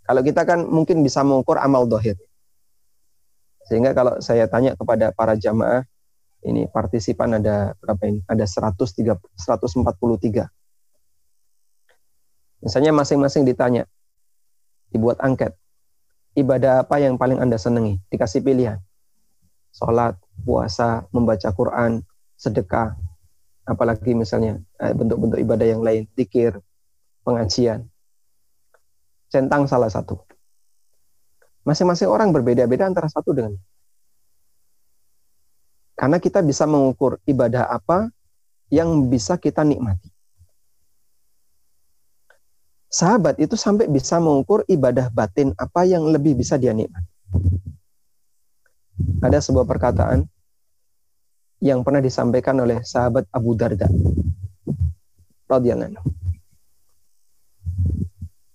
[0.09, 2.17] Kalau kita kan mungkin bisa mengukur amal dohir.
[3.69, 5.85] Sehingga kalau saya tanya kepada para jamaah,
[6.41, 8.25] ini partisipan ada berapa ini?
[8.25, 10.49] Ada 103, 143.
[12.65, 13.85] Misalnya masing-masing ditanya,
[14.89, 15.53] dibuat angket.
[16.33, 18.01] Ibadah apa yang paling Anda senangi?
[18.09, 18.81] Dikasih pilihan.
[19.69, 22.01] Sholat, puasa, membaca Quran,
[22.33, 22.97] sedekah,
[23.69, 26.57] apalagi misalnya eh, bentuk-bentuk ibadah yang lain, dikir,
[27.29, 27.85] pengajian.
[29.29, 30.17] Centang salah satu.
[31.61, 33.53] Masing-masing orang berbeda-beda antara satu dengan
[35.99, 38.07] karena kita bisa mengukur ibadah apa
[38.71, 40.07] yang bisa kita nikmati.
[42.89, 47.11] Sahabat itu sampai bisa mengukur ibadah batin apa yang lebih bisa dia nikmati.
[49.19, 50.23] Ada sebuah perkataan
[51.59, 53.91] yang pernah disampaikan oleh sahabat Abu Darda
[55.51, 56.07] radhiyallahu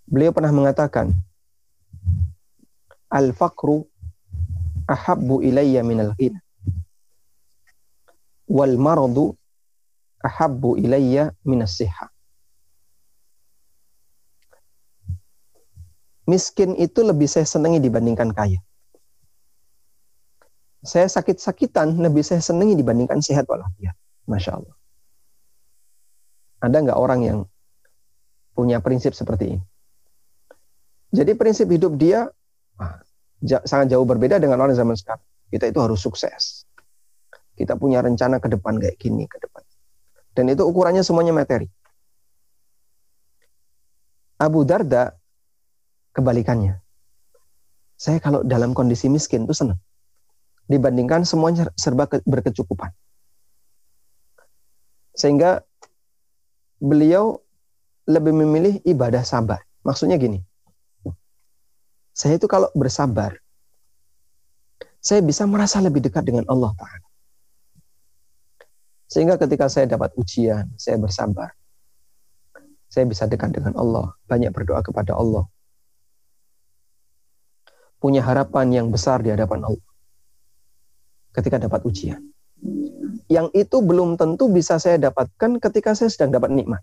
[0.05, 1.13] Beliau pernah mengatakan,
[3.09, 3.87] Al-faqru
[4.91, 6.43] ahabbu ilayya minal ghina.
[8.51, 9.39] Wal maradu
[10.21, 12.11] ahabbu ilayya minas siha.
[16.25, 18.61] Miskin itu lebih saya senangi dibandingkan kaya.
[20.85, 23.97] Saya sakit-sakitan lebih saya senangi dibandingkan sehat walafiat.
[24.25, 24.77] Masya Allah.
[26.65, 27.39] Ada nggak orang yang
[28.57, 29.65] punya prinsip seperti ini?
[31.15, 32.27] Jadi prinsip hidup dia
[33.63, 35.23] sangat jauh berbeda dengan orang zaman sekarang.
[35.47, 36.67] Kita itu harus sukses.
[37.55, 39.63] Kita punya rencana ke depan kayak gini ke depan.
[40.35, 41.71] Dan itu ukurannya semuanya materi.
[44.43, 45.15] Abu Darda
[46.11, 46.83] kebalikannya.
[47.95, 49.79] Saya kalau dalam kondisi miskin itu senang.
[50.67, 52.91] Dibandingkan semuanya serba berkecukupan.
[55.15, 55.63] Sehingga
[56.83, 57.39] beliau
[58.11, 59.63] lebih memilih ibadah sabar.
[59.87, 60.43] Maksudnya gini,
[62.15, 63.35] saya itu kalau bersabar,
[65.03, 67.09] saya bisa merasa lebih dekat dengan Allah Ta'ala.
[69.11, 71.53] Sehingga ketika saya dapat ujian, saya bersabar.
[72.87, 75.45] Saya bisa dekat dengan Allah, banyak berdoa kepada Allah.
[77.99, 79.91] Punya harapan yang besar di hadapan Allah.
[81.35, 82.23] Ketika dapat ujian.
[83.27, 86.83] Yang itu belum tentu bisa saya dapatkan ketika saya sedang dapat nikmat.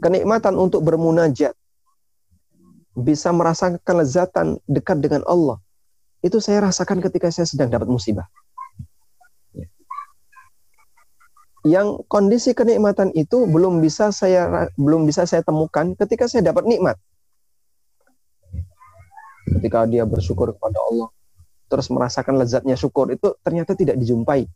[0.00, 1.52] Kenikmatan untuk bermunajat,
[3.00, 5.58] bisa merasakan kelezatan dekat dengan Allah.
[6.20, 8.28] Itu saya rasakan ketika saya sedang dapat musibah.
[9.56, 9.66] Ya.
[11.64, 17.00] Yang kondisi kenikmatan itu belum bisa saya belum bisa saya temukan ketika saya dapat nikmat.
[19.50, 21.08] Ketika dia bersyukur kepada Allah,
[21.66, 24.46] terus merasakan lezatnya syukur itu ternyata tidak dijumpai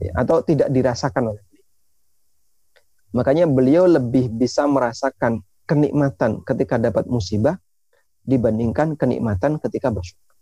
[0.00, 1.44] ya, atau tidak dirasakan oleh.
[3.10, 7.54] Makanya beliau lebih bisa merasakan kenikmatan ketika dapat musibah
[8.26, 10.34] dibandingkan kenikmatan ketika bersyukur.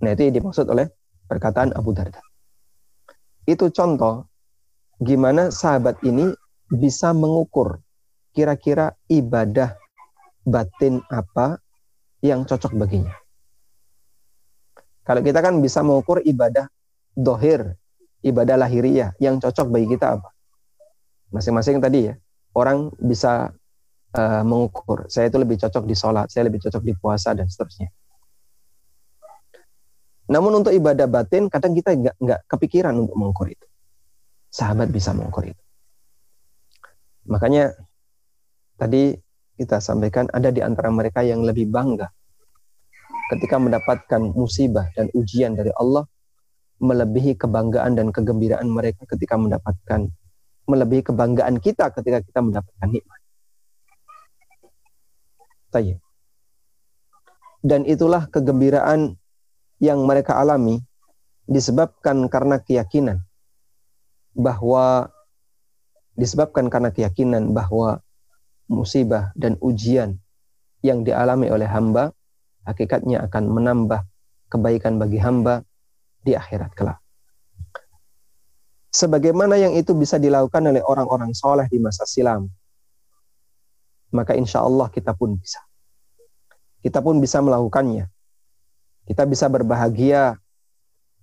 [0.00, 0.88] Nah, itu yang dimaksud oleh
[1.28, 2.24] perkataan Abu Darda.
[3.44, 4.24] Itu contoh
[4.96, 6.32] gimana sahabat ini
[6.72, 7.84] bisa mengukur
[8.32, 9.76] kira-kira ibadah
[10.48, 11.60] batin apa
[12.24, 13.12] yang cocok baginya.
[15.04, 16.72] Kalau kita kan bisa mengukur ibadah
[17.12, 17.76] dohir,
[18.24, 20.32] ibadah lahiriah yang cocok bagi kita apa?
[21.28, 22.14] Masing-masing tadi ya,
[22.56, 23.52] orang bisa
[24.14, 25.10] uh, mengukur.
[25.10, 27.90] Saya itu lebih cocok di sholat, saya lebih cocok di puasa dan seterusnya.
[30.24, 33.66] Namun untuk ibadah batin kadang kita nggak kepikiran untuk mengukur itu.
[34.48, 35.62] Sahabat bisa mengukur itu.
[37.28, 37.76] Makanya
[38.80, 39.12] tadi
[39.54, 42.08] kita sampaikan ada di antara mereka yang lebih bangga
[43.32, 46.04] ketika mendapatkan musibah dan ujian dari Allah
[46.82, 50.10] melebihi kebanggaan dan kegembiraan mereka ketika mendapatkan
[50.68, 53.20] melebihi kebanggaan kita ketika kita mendapatkan nikmat.
[55.74, 55.98] Tayyip.
[57.66, 59.18] Dan itulah kegembiraan
[59.82, 60.78] yang mereka alami
[61.50, 63.26] disebabkan karena keyakinan
[64.38, 65.10] bahwa
[66.14, 67.98] disebabkan karena keyakinan bahwa
[68.70, 70.22] musibah dan ujian
[70.80, 72.14] yang dialami oleh hamba
[72.64, 74.06] hakikatnya akan menambah
[74.48, 75.66] kebaikan bagi hamba
[76.24, 76.98] di akhirat kelak.
[78.94, 82.46] Sebagaimana yang itu bisa dilakukan oleh orang-orang soleh di masa silam,
[84.14, 85.58] maka insya Allah kita pun bisa.
[86.78, 88.06] Kita pun bisa melakukannya.
[89.10, 90.38] Kita bisa berbahagia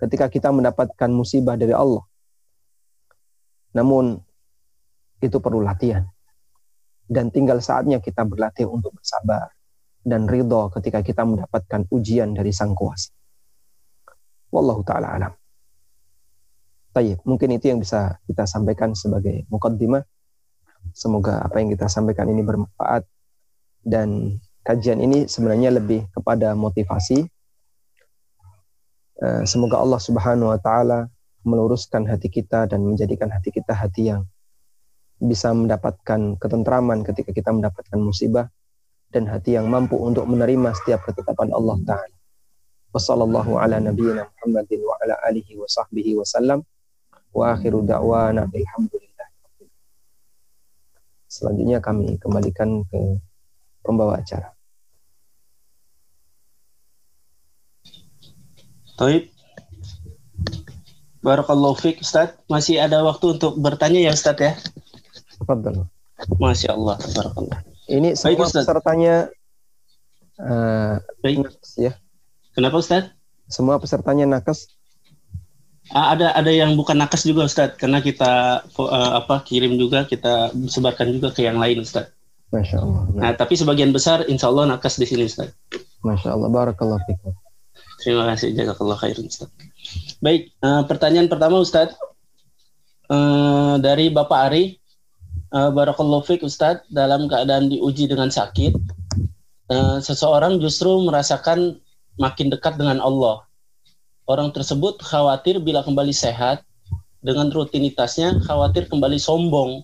[0.03, 2.03] ketika kita mendapatkan musibah dari Allah.
[3.71, 4.19] Namun,
[5.23, 6.03] itu perlu latihan.
[7.07, 9.47] Dan tinggal saatnya kita berlatih untuk bersabar
[10.01, 13.13] dan ridho ketika kita mendapatkan ujian dari Sang Kuasa.
[14.51, 15.33] Wallahu taala alam.
[16.91, 20.03] Tayyip, mungkin itu yang bisa kita sampaikan sebagai mukaddimah
[20.91, 23.05] Semoga apa yang kita sampaikan ini bermanfaat
[23.85, 27.25] dan kajian ini sebenarnya lebih kepada motivasi.
[29.21, 31.09] Eh, semoga Allah Subhanahu wa taala
[31.45, 34.25] meluruskan hati kita dan menjadikan hati kita hati yang
[35.21, 38.49] bisa mendapatkan ketentraman ketika kita mendapatkan musibah
[39.13, 42.17] dan hati yang mampu untuk menerima setiap ketetapan Allah taala.
[42.91, 46.17] Wassallallahu ala nabiyyina Muhammadin wa ala alihi wa sahbihi.
[51.31, 52.99] Selanjutnya kami kembalikan ke
[53.79, 54.51] pembawa acara.
[58.99, 59.31] Taib.
[61.23, 62.35] Barakallahu fiik Ustaz.
[62.51, 64.59] Masih ada waktu untuk bertanya ya Ustaz ya.
[65.39, 65.87] Tafadhal.
[66.35, 66.99] Masya Allah.
[66.99, 67.63] Barakallah.
[67.87, 68.67] Ini semua Ustaz.
[68.67, 69.31] pesertanya
[70.35, 71.47] eh, Baik.
[71.47, 71.95] nakes ya.
[72.51, 73.07] Kenapa Ustaz?
[73.47, 74.67] Semua pesertanya nakes.
[75.89, 80.53] Ah, ada ada yang bukan nakes juga Ustaz karena kita eh, apa kirim juga kita
[80.53, 82.13] sebarkan juga ke yang lain Ustaz.
[82.53, 83.01] Masya Allah.
[83.11, 85.51] Nah, Nah, tapi sebagian besar insya Allah nakes di sini Ustaz.
[86.05, 86.47] Masya Allah.
[86.47, 87.33] Barakallahu fikum.
[87.99, 89.49] Terima kasih jazakallah khairan Ustaz.
[90.21, 91.91] Baik, eh, pertanyaan pertama Ustaz
[93.11, 94.79] Eh, dari Bapak Ari.
[95.51, 98.71] Eh, Barakallahu fiik Ustaz, dalam keadaan diuji dengan sakit,
[99.67, 101.75] eh, seseorang justru merasakan
[102.15, 103.43] makin dekat dengan Allah.
[104.31, 106.63] Orang tersebut khawatir bila kembali sehat,
[107.19, 109.83] dengan rutinitasnya khawatir kembali sombong,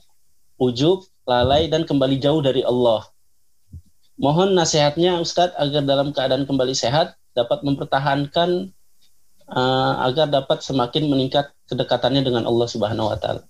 [0.56, 3.04] ujub, lalai, dan kembali jauh dari Allah.
[4.16, 8.72] Mohon nasihatnya Ustadz agar dalam keadaan kembali sehat dapat mempertahankan
[9.52, 13.44] uh, agar dapat semakin meningkat kedekatannya dengan Allah Subhanahu wa taala.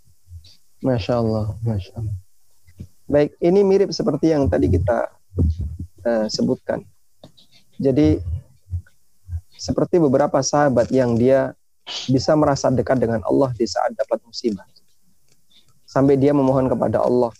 [0.82, 1.46] Masya Allah.
[1.62, 2.16] Masya Allah.
[3.06, 5.08] Baik, ini mirip seperti yang tadi kita
[6.04, 6.84] eh, sebutkan.
[7.80, 8.20] Jadi
[9.68, 11.52] seperti beberapa sahabat yang dia
[12.08, 14.64] bisa merasa dekat dengan Allah di saat dapat musibah.
[15.84, 17.36] Sampai dia memohon kepada Allah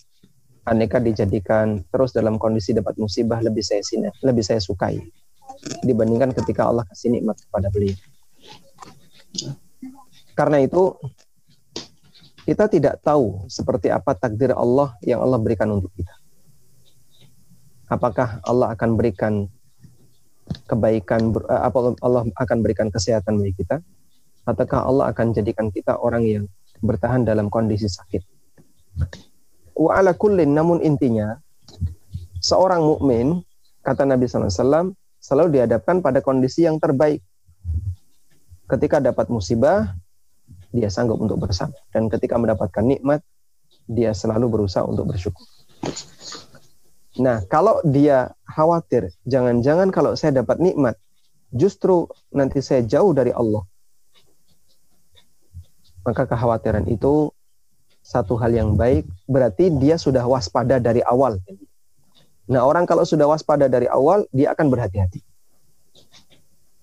[0.68, 5.00] aneka dijadikan terus dalam kondisi dapat musibah lebih saya sini, lebih saya sukai
[5.80, 7.96] dibandingkan ketika Allah kasih nikmat kepada beliau.
[10.36, 11.00] Karena itu
[12.44, 16.12] kita tidak tahu seperti apa takdir Allah yang Allah berikan untuk kita.
[17.88, 19.48] Apakah Allah akan berikan
[20.68, 23.80] kebaikan, eh, apa Allah akan berikan kesehatan bagi kita,
[24.48, 26.44] ataukah Allah akan jadikan kita orang yang
[26.80, 28.22] bertahan dalam kondisi sakit.
[29.78, 31.38] Wa ala kullin, namun intinya
[32.42, 33.42] seorang mukmin
[33.82, 37.22] kata Nabi SAW selalu dihadapkan pada kondisi yang terbaik.
[38.68, 39.96] Ketika dapat musibah,
[40.68, 41.80] dia sanggup untuk bersabar.
[41.88, 43.24] Dan ketika mendapatkan nikmat,
[43.88, 45.44] dia selalu berusaha untuk bersyukur.
[47.18, 50.94] Nah, kalau dia khawatir, jangan-jangan kalau saya dapat nikmat,
[51.50, 53.66] justru nanti saya jauh dari Allah.
[56.06, 57.34] Maka kekhawatiran itu
[58.00, 61.42] satu hal yang baik, berarti dia sudah waspada dari awal.
[62.48, 65.20] Nah, orang kalau sudah waspada dari awal, dia akan berhati-hati.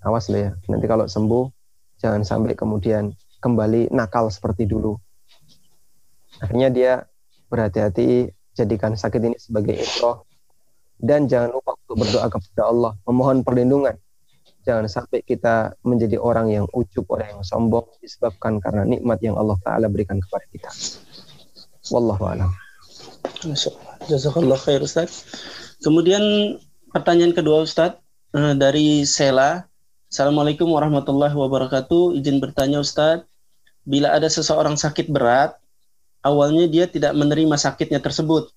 [0.06, 1.50] Awas loh ya, nanti kalau sembuh,
[1.98, 5.00] jangan sampai kemudian kembali nakal seperti dulu.
[6.44, 6.94] Akhirnya dia
[7.48, 10.24] berhati-hati, jadikan sakit ini sebagai ikhroh.
[10.96, 14.00] Dan jangan lupa untuk berdoa kepada Allah, memohon perlindungan.
[14.66, 19.60] Jangan sampai kita menjadi orang yang ucup, orang yang sombong, disebabkan karena nikmat yang Allah
[19.62, 20.72] Ta'ala berikan kepada kita.
[21.94, 22.50] Wallahu a'lam.
[23.46, 23.94] Masya Allah.
[24.10, 25.28] Jazakallah khair Ustaz.
[25.86, 26.24] Kemudian
[26.90, 28.02] pertanyaan kedua Ustaz
[28.34, 29.70] eh, dari Sela.
[30.10, 32.18] Assalamualaikum warahmatullahi wabarakatuh.
[32.18, 33.22] Izin bertanya Ustaz,
[33.86, 35.62] bila ada seseorang sakit berat,
[36.26, 38.50] awalnya dia tidak menerima sakitnya tersebut.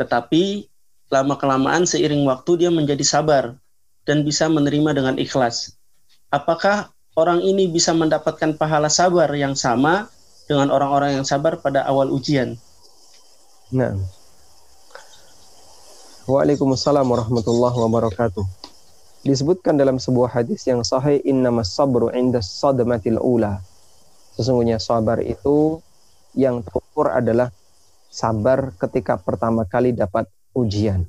[0.00, 0.64] Tetapi
[1.12, 3.52] lama-kelamaan seiring waktu dia menjadi sabar
[4.08, 5.76] dan bisa menerima dengan ikhlas.
[6.32, 10.08] Apakah orang ini bisa mendapatkan pahala sabar yang sama
[10.48, 12.56] dengan orang-orang yang sabar pada awal ujian?
[13.68, 14.00] Nah.
[16.24, 18.44] Waalaikumsalam warahmatullahi wabarakatuh.
[19.28, 23.60] Disebutkan dalam sebuah hadis yang sahih innamas sabru inda sadmatil ula.
[24.36, 25.84] Sesungguhnya sabar itu
[26.34, 27.50] yang terukur adalah
[28.10, 31.06] sabar ketika pertama kali dapat ujian.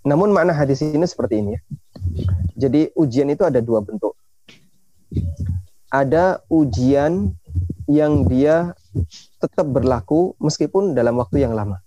[0.00, 1.60] Namun makna hadis ini seperti ini ya.
[2.56, 4.16] Jadi ujian itu ada dua bentuk.
[5.92, 7.36] Ada ujian
[7.90, 8.72] yang dia
[9.42, 11.82] tetap berlaku meskipun dalam waktu yang lama.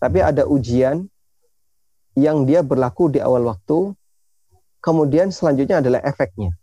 [0.00, 1.08] Tapi ada ujian
[2.14, 3.92] yang dia berlaku di awal waktu,
[4.78, 6.54] kemudian selanjutnya adalah efeknya.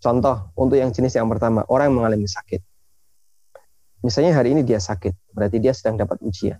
[0.00, 2.64] Contoh untuk yang jenis yang pertama, orang yang mengalami sakit.
[4.00, 6.56] Misalnya hari ini dia sakit, berarti dia sedang dapat ujian.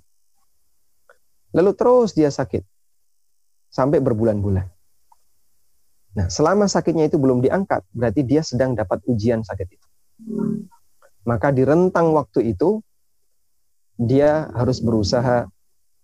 [1.57, 2.63] Lalu terus dia sakit
[3.73, 4.69] sampai berbulan-bulan.
[6.11, 9.89] Nah, selama sakitnya itu belum diangkat, berarti dia sedang dapat ujian sakit itu.
[11.25, 12.85] Maka di rentang waktu itu
[13.97, 15.49] dia harus berusaha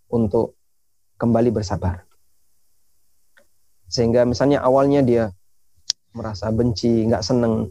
[0.09, 0.57] untuk
[1.21, 2.09] kembali bersabar.
[3.93, 5.36] Sehingga misalnya awalnya dia
[6.17, 7.69] merasa benci, nggak seneng,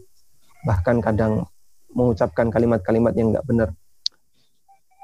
[0.62, 1.42] bahkan kadang
[1.90, 3.74] mengucapkan kalimat-kalimat yang nggak benar.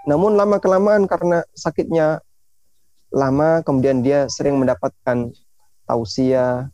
[0.07, 2.22] Namun lama kelamaan karena sakitnya
[3.11, 5.34] lama, kemudian dia sering mendapatkan
[5.86, 6.70] tausiah,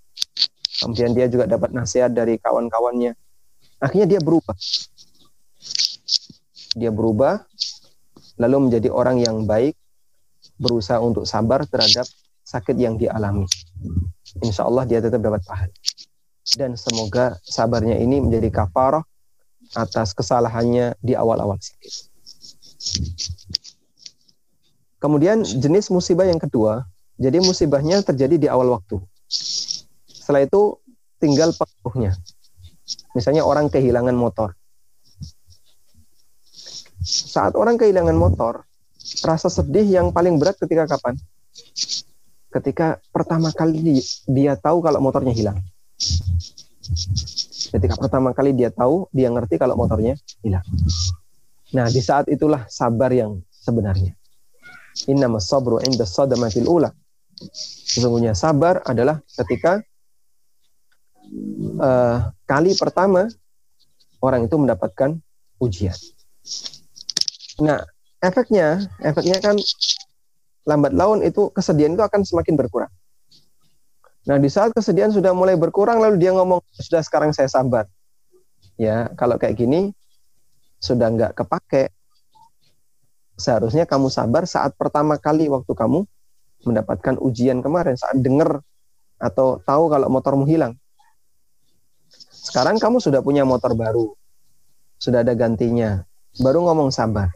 [0.85, 3.17] kemudian dia juga dapat nasihat dari kawan-kawannya.
[3.81, 4.57] Akhirnya dia berubah.
[6.77, 7.43] Dia berubah,
[8.37, 9.75] lalu menjadi orang yang baik,
[10.59, 12.07] berusaha untuk sabar terhadap
[12.43, 13.45] sakit yang dialami.
[14.41, 15.75] Insya Allah dia tetap dapat pahala.
[16.57, 19.05] Dan semoga sabarnya ini menjadi kafarah
[19.77, 22.09] atas kesalahannya di awal-awal sakit.
[24.99, 26.89] Kemudian jenis musibah yang kedua,
[27.21, 28.99] jadi musibahnya terjadi di awal waktu.
[30.09, 30.79] Setelah itu
[31.21, 32.17] tinggal pengaruhnya.
[33.13, 34.57] Misalnya orang kehilangan motor.
[37.05, 38.67] Saat orang kehilangan motor,
[39.23, 41.15] rasa sedih yang paling berat ketika kapan?
[42.49, 45.59] Ketika pertama kali dia tahu kalau motornya hilang.
[47.69, 50.65] Ketika pertama kali dia tahu, dia ngerti kalau motornya hilang.
[51.77, 54.17] Nah, di saat itulah sabar yang sebenarnya.
[55.07, 56.91] Inna sabru inda sadamatil ula.
[57.87, 59.79] Sesungguhnya sabar adalah ketika
[61.79, 63.31] uh, kali pertama
[64.19, 65.15] orang itu mendapatkan
[65.63, 65.95] ujian.
[67.63, 67.83] Nah,
[68.19, 69.55] efeknya, efeknya kan
[70.67, 72.93] lambat laun itu kesedihan itu akan semakin berkurang.
[74.29, 77.89] Nah, di saat kesedihan sudah mulai berkurang lalu dia ngomong, "Sudah sekarang saya sabar."
[78.77, 79.97] Ya, kalau kayak gini
[80.85, 81.89] sudah nggak kepake.
[83.41, 86.05] Seharusnya kamu sabar saat pertama kali waktu kamu
[86.69, 88.61] mendapatkan ujian kemarin saat dengar
[89.17, 90.77] atau tahu kalau motormu hilang.
[92.29, 94.13] Sekarang kamu sudah punya motor baru.
[95.01, 96.05] Sudah ada gantinya.
[96.37, 97.33] Baru ngomong sabar.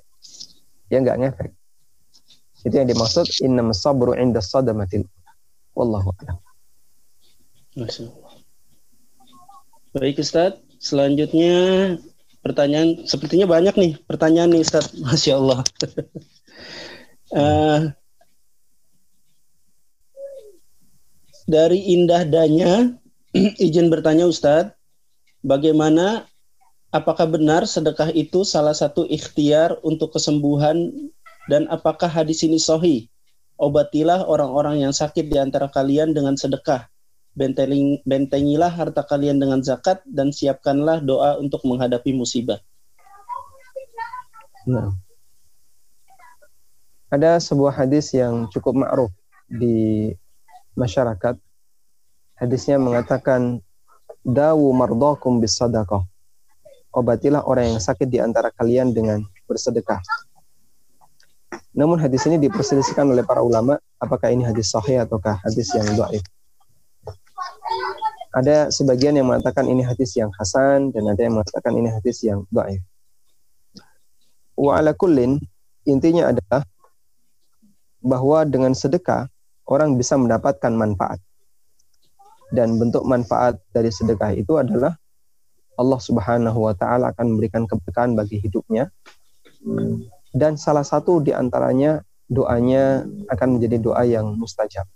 [0.93, 1.51] Ya nggak ngefek.
[2.69, 5.09] Itu yang dimaksud innam sabru inda sadamatil.
[5.75, 6.52] Wallahu a'lam.
[7.73, 8.13] Masya.
[9.97, 11.57] Baik Ustaz, selanjutnya
[12.45, 14.93] pertanyaan sepertinya banyak nih pertanyaan nih Ustaz.
[15.09, 15.61] Masya Allah.
[17.33, 17.81] uh,
[21.49, 22.93] dari Indah Danya,
[23.65, 24.77] izin bertanya Ustadz,
[25.41, 26.29] bagaimana
[26.93, 31.09] apakah benar sedekah itu salah satu ikhtiar untuk kesembuhan
[31.49, 33.09] dan apakah hadis ini sohi?
[33.57, 36.92] Obatilah orang-orang yang sakit di antara kalian dengan sedekah
[37.35, 42.61] bentengilah harta kalian dengan zakat dan siapkanlah doa untuk menghadapi musibah.
[44.69, 44.93] Nah.
[47.13, 49.13] Ada sebuah hadis yang cukup ma'ruf
[49.45, 50.09] di
[50.73, 51.37] masyarakat.
[52.41, 53.61] Hadisnya mengatakan
[54.25, 56.09] dawu mardakum bis sadaqah.
[56.93, 60.01] Obatilah orang yang sakit di antara kalian dengan bersedekah.
[61.73, 66.25] Namun hadis ini diperselisihkan oleh para ulama apakah ini hadis sahih ataukah hadis yang dhaif.
[68.33, 72.49] Ada sebagian yang mengatakan ini hadis yang hasan dan ada yang mengatakan ini hadis yang
[72.49, 72.81] dhaif.
[74.57, 75.37] Wa ala kullin
[75.85, 76.65] intinya adalah
[78.01, 79.29] bahwa dengan sedekah
[79.69, 81.21] orang bisa mendapatkan manfaat.
[82.53, 84.93] Dan bentuk manfaat dari sedekah itu adalah
[85.81, 88.93] Allah Subhanahu wa taala akan memberikan keberkahan bagi hidupnya.
[90.33, 92.01] Dan salah satu di antaranya
[92.33, 94.89] doanya akan menjadi doa yang mustajab.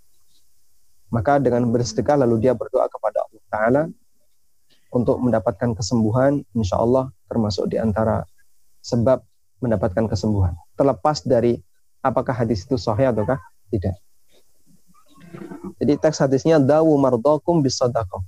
[1.13, 3.89] Maka dengan bersedekah lalu dia berdoa kepada Ta'ala
[4.91, 8.23] untuk mendapatkan kesembuhan, insya Allah termasuk di antara
[8.79, 9.19] sebab
[9.59, 10.55] mendapatkan kesembuhan.
[10.79, 11.59] Terlepas dari
[11.99, 13.41] apakah hadis itu sahih ataukah
[13.73, 13.95] tidak.
[15.77, 18.23] Jadi teks hadisnya dawu mardakum bisadaqah.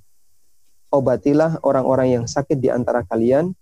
[0.90, 3.54] Obatilah orang-orang yang sakit di antara kalian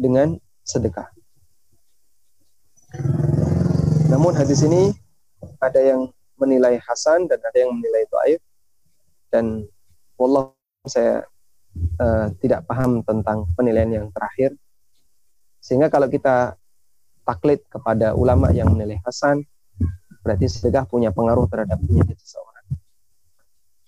[0.00, 1.12] dengan sedekah.
[4.08, 4.92] Namun hadis ini
[5.60, 8.40] ada yang menilai hasan dan ada yang menilai dhaif
[9.30, 9.64] dan
[10.18, 10.50] wallah
[10.86, 11.22] saya
[12.02, 14.54] uh, tidak paham tentang penilaian yang terakhir.
[15.62, 16.58] Sehingga kalau kita
[17.22, 19.46] taklid kepada ulama yang menilai hasan
[20.22, 22.66] berarti sedekah punya pengaruh terhadap penyakit seseorang.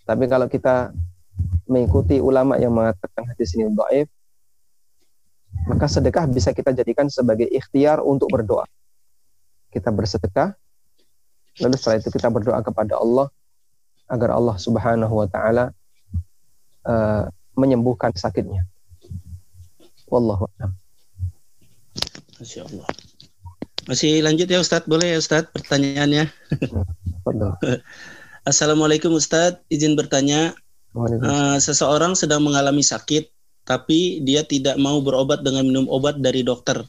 [0.06, 0.94] Tapi kalau kita
[1.66, 4.06] mengikuti ulama yang mengatakan hadis ini dhaif
[5.64, 8.66] maka sedekah bisa kita jadikan sebagai ikhtiar untuk berdoa.
[9.70, 10.54] Kita bersedekah
[11.62, 13.30] lalu setelah itu kita berdoa kepada Allah
[14.10, 15.70] agar Allah Subhanahu wa taala
[16.84, 18.66] uh, menyembuhkan sakitnya.
[20.08, 20.72] Wallahu a'lam.
[22.38, 22.86] Masya Allah.
[23.84, 26.32] Masih lanjut ya Ustadz, boleh ya Ustadz pertanyaannya?
[28.50, 30.56] Assalamualaikum Ustadz, izin bertanya.
[30.94, 33.26] Uh, seseorang sedang mengalami sakit,
[33.66, 36.86] tapi dia tidak mau berobat dengan minum obat dari dokter.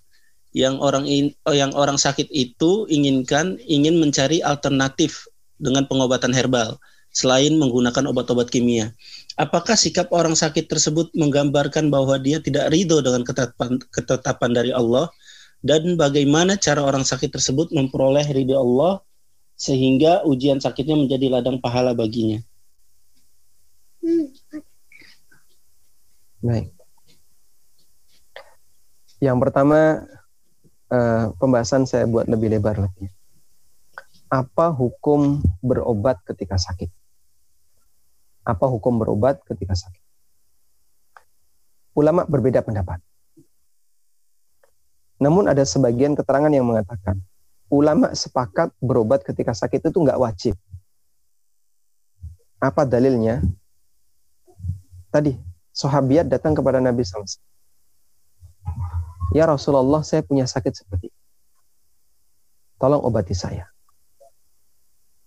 [0.56, 5.28] Yang orang in, yang orang sakit itu inginkan ingin mencari alternatif
[5.60, 6.80] dengan pengobatan herbal
[7.16, 8.92] selain menggunakan obat-obat kimia.
[9.40, 15.08] Apakah sikap orang sakit tersebut menggambarkan bahwa dia tidak ridho dengan ketetapan, ketetapan dari Allah
[15.64, 19.00] dan bagaimana cara orang sakit tersebut memperoleh ridho Allah
[19.56, 22.44] sehingga ujian sakitnya menjadi ladang pahala baginya?
[26.44, 26.76] Baik.
[29.24, 29.80] Yang pertama
[30.92, 33.08] uh, pembahasan saya buat lebih lebar lagi.
[34.28, 37.05] Apa hukum berobat ketika sakit?
[38.46, 40.04] Apa hukum berobat ketika sakit.
[41.96, 43.00] ulama berbeda pendapat.
[45.16, 47.24] Namun ada sebagian keterangan yang mengatakan
[47.72, 50.56] ulama sepakat berobat ketika sakit itu nggak wajib.
[52.60, 53.40] Apa dalilnya?
[55.08, 55.40] Tadi
[55.72, 57.24] sahabiat datang kepada Nabi SAW.
[59.32, 61.22] Ya Rasulullah, saya punya sakit seperti ini.
[62.80, 63.68] Tolong obati saya.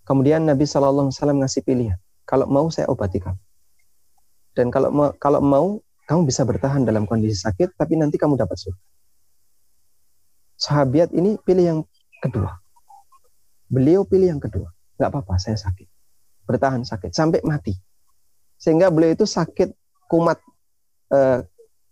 [0.05, 2.01] Kemudian Nabi SAW ngasih pilihan.
[2.29, 3.41] Kalau mau saya obati kamu.
[4.53, 5.66] Dan kalau mau, kalau mau
[6.05, 8.85] kamu bisa bertahan dalam kondisi sakit, tapi nanti kamu dapat surga.
[10.61, 11.81] Sahabiat ini pilih yang
[12.20, 12.53] kedua.
[13.72, 14.68] Beliau pilih yang kedua.
[15.01, 15.89] Nggak apa-apa, saya sakit.
[16.45, 17.72] Bertahan sakit sampai mati.
[18.61, 19.72] Sehingga beliau itu sakit
[20.11, 20.37] kumat
[21.14, 21.47] eh,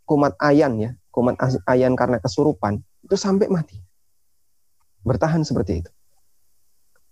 [0.05, 1.39] kumat ayan ya, kumat
[1.71, 3.79] ayan karena kesurupan itu sampai mati.
[5.07, 5.91] Bertahan seperti itu.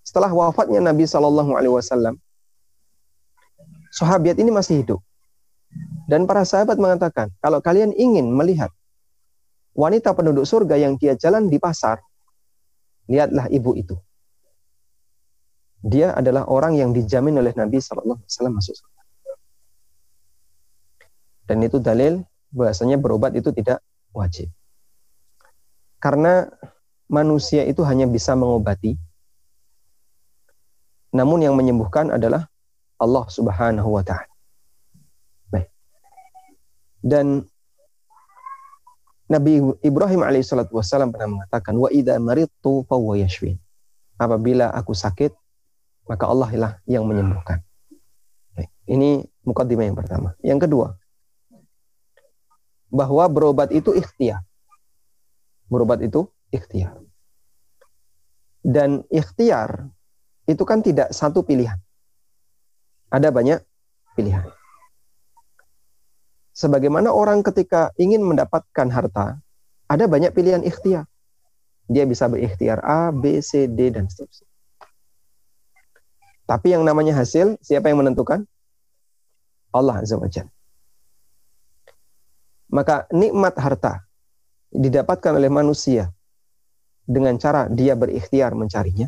[0.02, 2.18] Setelah wafatnya Nabi Wasallam,
[3.94, 5.00] sahabat ini masih hidup.
[6.10, 8.74] Dan para sahabat mengatakan, kalau kalian ingin melihat
[9.74, 12.02] wanita penduduk surga yang dia jalan di pasar,
[13.06, 13.94] lihatlah ibu itu.
[15.84, 19.02] Dia adalah orang yang dijamin oleh Nabi Shallallahu Alaihi Wasallam masuk surga.
[21.44, 23.84] Dan itu dalil bahasanya berobat itu tidak
[24.16, 24.48] wajib.
[26.00, 26.48] Karena
[27.04, 28.96] manusia itu hanya bisa mengobati,
[31.12, 32.48] namun yang menyembuhkan adalah
[33.00, 34.30] Allah Subhanahu wa taala.
[35.50, 35.68] Baik.
[37.02, 37.44] Dan
[39.24, 43.56] Nabi Ibrahim alaihissalatu wassalam pernah mengatakan wa idza maridtu fa yashfin.
[44.14, 45.32] Apabila aku sakit,
[46.06, 47.64] maka Allah lah yang menyembuhkan.
[48.54, 48.70] Baik.
[48.86, 50.38] Ini mukadimah yang pertama.
[50.44, 50.86] Yang kedua,
[52.94, 54.38] bahwa berobat itu ikhtiar.
[55.66, 57.02] Berobat itu ikhtiar.
[58.62, 59.90] Dan ikhtiar
[60.46, 61.76] itu kan tidak satu pilihan.
[63.14, 63.62] Ada banyak
[64.18, 64.50] pilihan.
[66.50, 69.38] Sebagaimana orang ketika ingin mendapatkan harta,
[69.86, 71.06] ada banyak pilihan ikhtiar.
[71.86, 74.50] Dia bisa berikhtiar A, B, C, D, dan seterusnya.
[76.44, 78.42] Tapi yang namanya hasil, siapa yang menentukan?
[79.70, 80.50] Allah Azza wa Jalla.
[82.74, 84.02] Maka nikmat harta
[84.74, 86.10] didapatkan oleh manusia
[87.06, 89.06] dengan cara dia berikhtiar mencarinya.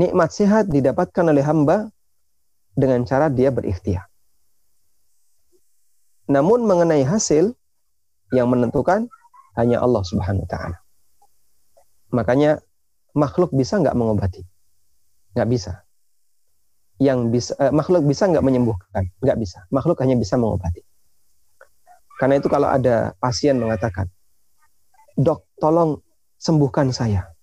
[0.00, 1.92] Nikmat sehat didapatkan oleh hamba
[2.74, 4.06] dengan cara dia berikhtiar.
[6.30, 7.54] Namun mengenai hasil
[8.34, 9.06] yang menentukan
[9.54, 10.78] hanya Allah Subhanahu wa taala.
[12.10, 12.62] Makanya
[13.14, 14.42] makhluk bisa nggak mengobati?
[15.34, 15.72] Nggak bisa.
[16.98, 19.10] Yang bisa eh, makhluk bisa nggak menyembuhkan?
[19.22, 19.66] Nggak bisa.
[19.70, 20.82] Makhluk hanya bisa mengobati.
[22.18, 24.06] Karena itu kalau ada pasien mengatakan,
[25.18, 25.98] dok tolong
[26.38, 27.33] sembuhkan saya.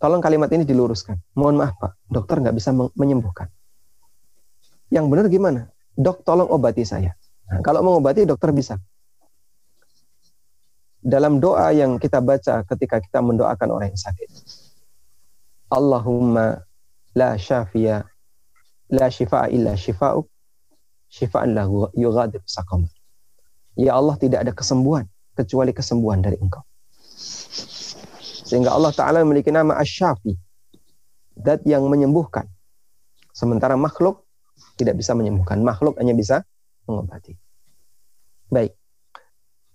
[0.00, 1.20] Tolong kalimat ini diluruskan.
[1.36, 3.52] Mohon maaf Pak, dokter nggak bisa menyembuhkan.
[4.88, 5.60] Yang benar gimana?
[5.92, 7.12] Dok tolong obati saya.
[7.52, 8.80] Nah, kalau mengobati dokter bisa.
[11.04, 14.28] Dalam doa yang kita baca ketika kita mendoakan orang yang sakit.
[15.68, 16.64] Allahumma
[17.12, 18.02] la syafiya
[18.90, 20.26] la shifa'a illa shifa'uk
[21.12, 22.88] syifaan lahu yughadir saqam.
[23.76, 26.64] Ya Allah tidak ada kesembuhan kecuali kesembuhan dari Engkau.
[28.50, 30.34] Sehingga Allah Ta'ala memiliki nama Asy-Syafi.
[31.38, 32.50] Dat yang menyembuhkan.
[33.30, 34.26] Sementara makhluk
[34.74, 35.62] tidak bisa menyembuhkan.
[35.62, 36.42] Makhluk hanya bisa
[36.90, 37.38] mengobati.
[38.50, 38.74] Baik.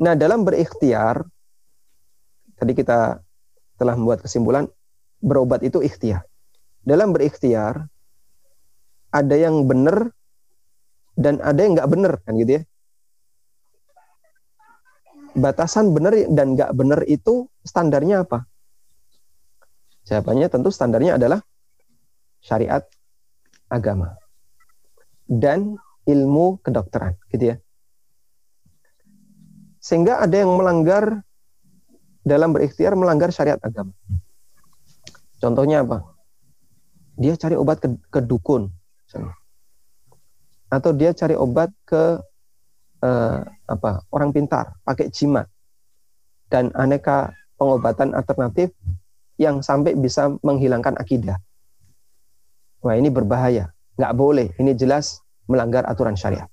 [0.04, 1.24] Nah, dalam berikhtiar,
[2.60, 3.24] tadi kita
[3.80, 4.68] telah membuat kesimpulan,
[5.24, 6.28] berobat itu ikhtiar.
[6.84, 7.88] Dalam berikhtiar,
[9.16, 10.12] ada yang benar
[11.16, 12.64] dan ada yang nggak benar kan gitu ya
[15.36, 18.44] batasan benar dan nggak benar itu standarnya apa
[20.06, 21.42] jawabannya tentu standarnya adalah
[22.42, 22.86] syariat
[23.70, 24.16] agama
[25.26, 25.76] dan
[26.06, 27.58] ilmu kedokteran gitu ya.
[29.82, 31.22] Sehingga ada yang melanggar
[32.26, 33.94] dalam berikhtiar melanggar syariat agama.
[35.38, 36.02] Contohnya apa?
[37.18, 38.70] Dia cari obat ke, ke dukun
[40.70, 42.20] atau dia cari obat ke
[43.06, 43.40] uh,
[43.70, 45.48] apa orang pintar pakai jimat
[46.50, 48.74] dan aneka pengobatan alternatif
[49.36, 51.40] yang sampai bisa menghilangkan akidah.
[52.86, 54.48] Wah ini berbahaya, nggak boleh.
[54.56, 55.20] Ini jelas
[55.50, 56.48] melanggar aturan syariat.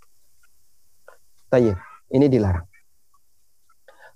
[1.52, 1.76] Tayyip,
[2.16, 2.64] ini dilarang.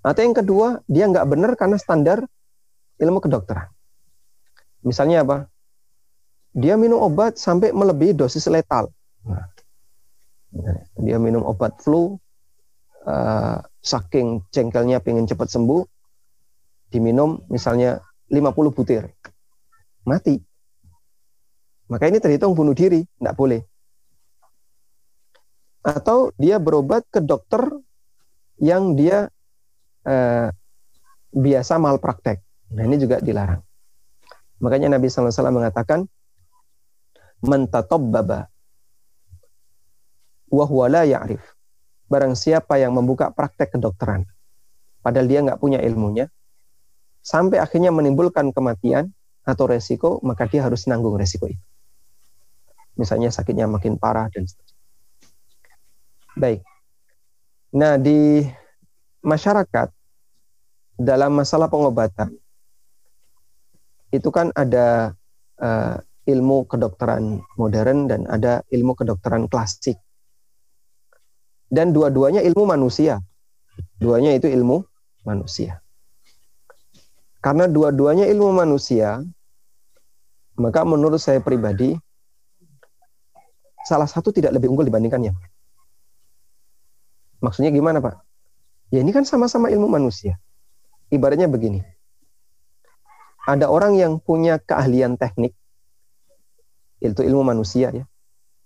[0.01, 2.23] Atau yang kedua, dia nggak benar karena standar
[2.97, 3.69] ilmu kedokteran.
[4.81, 5.37] Misalnya apa?
[6.57, 8.89] Dia minum obat sampai melebihi dosis letal.
[9.27, 9.45] Nah,
[10.97, 12.17] dia minum obat flu,
[13.05, 15.85] uh, saking jengkelnya pengen cepat sembuh,
[16.89, 19.07] diminum misalnya 50 butir,
[20.03, 20.39] mati.
[21.87, 23.61] Maka ini terhitung bunuh diri, tidak boleh.
[25.87, 27.63] atau dia berobat ke dokter
[28.59, 29.31] yang dia
[30.03, 30.51] eh,
[31.31, 32.43] biasa malpraktek.
[32.75, 33.63] Nah ini juga dilarang.
[34.59, 36.03] Makanya Nabi SAW mengatakan,
[37.39, 38.51] mentatobbaba
[40.51, 41.43] wahwa la ya'rif.
[42.11, 44.23] Barang siapa yang membuka praktek kedokteran,
[45.03, 46.31] padahal dia nggak punya ilmunya,
[47.27, 49.11] sampai akhirnya menimbulkan kematian
[49.43, 51.59] atau resiko, maka dia harus nanggung resiko itu.
[52.95, 54.79] Misalnya sakitnya makin parah dan seterusnya.
[56.39, 56.63] Baik.
[57.75, 58.47] Nah, di
[59.27, 59.91] masyarakat
[60.95, 62.31] dalam masalah pengobatan
[64.15, 65.11] itu kan ada
[65.59, 69.99] uh, ilmu kedokteran modern dan ada ilmu kedokteran klasik.
[71.67, 73.19] Dan dua-duanya ilmu manusia.
[73.99, 74.79] Duanya itu ilmu
[75.27, 75.83] manusia.
[77.39, 79.21] Karena dua-duanya ilmu manusia,
[80.57, 81.93] maka menurut saya pribadi,
[83.85, 85.31] salah satu tidak lebih unggul dibandingkannya.
[87.39, 88.17] Maksudnya gimana Pak?
[88.89, 90.41] Ya ini kan sama-sama ilmu manusia.
[91.13, 91.85] Ibaratnya begini.
[93.47, 95.55] Ada orang yang punya keahlian teknik,
[96.99, 98.05] itu ilmu manusia ya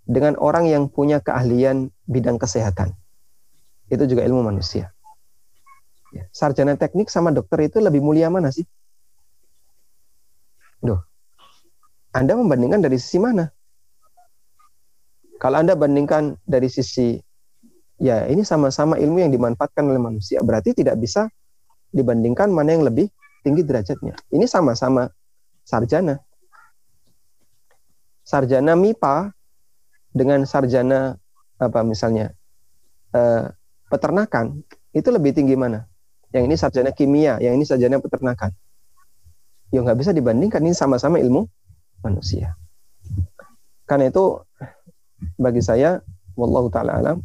[0.08, 2.96] dengan orang yang punya keahlian bidang kesehatan.
[3.92, 4.96] Itu juga ilmu manusia.
[6.12, 8.68] Ya, sarjana teknik sama dokter itu lebih mulia mana sih?
[10.84, 11.00] Duh.
[12.12, 13.48] Anda membandingkan dari sisi mana?
[15.40, 17.16] Kalau Anda bandingkan dari sisi
[18.02, 21.32] ya ini sama-sama ilmu yang dimanfaatkan oleh manusia, berarti tidak bisa
[21.96, 23.08] dibandingkan mana yang lebih
[23.46, 24.18] tinggi derajatnya.
[24.30, 25.08] Ini sama-sama
[25.64, 26.20] sarjana.
[28.28, 29.32] Sarjana MIPA
[30.12, 31.16] dengan sarjana
[31.62, 32.34] apa misalnya
[33.16, 33.46] eh,
[33.88, 34.60] peternakan
[34.92, 35.91] itu lebih tinggi mana?
[36.32, 38.56] Yang ini sarjana kimia, yang ini sarjana peternakan.
[39.72, 41.48] Ya nggak bisa dibandingkan ini sama-sama ilmu
[42.04, 42.56] manusia.
[43.88, 44.40] Karena itu
[45.36, 46.00] bagi saya,
[46.40, 47.18] wallahu taala alam,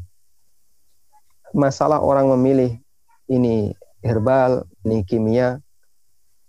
[1.55, 2.79] masalah orang memilih
[3.31, 5.63] ini herbal, ini kimia,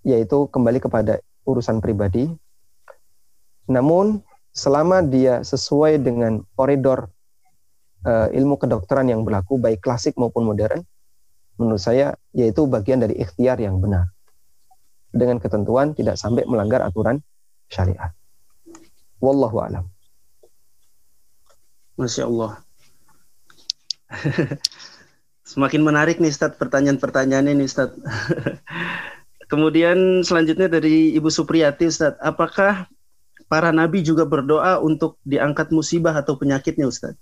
[0.01, 2.29] yaitu kembali kepada urusan pribadi.
[3.69, 4.25] Namun
[4.57, 7.13] selama dia sesuai dengan koridor
[8.07, 10.81] uh, ilmu kedokteran yang berlaku baik klasik maupun modern
[11.57, 14.13] menurut saya yaitu bagian dari ikhtiar yang benar.
[15.11, 17.21] Dengan ketentuan tidak sampai melanggar aturan
[17.67, 18.13] syariat.
[19.17, 19.85] Wallahu alam.
[21.97, 22.61] Masya Allah.
[25.51, 27.95] Semakin menarik nih Ustaz pertanyaan-pertanyaannya nih Ustaz
[29.51, 32.85] kemudian selanjutnya dari Ibu Supriyati Ustaz apakah
[33.47, 37.15] para nabi juga berdoa untuk diangkat musibah atau penyakitnya Ustaz?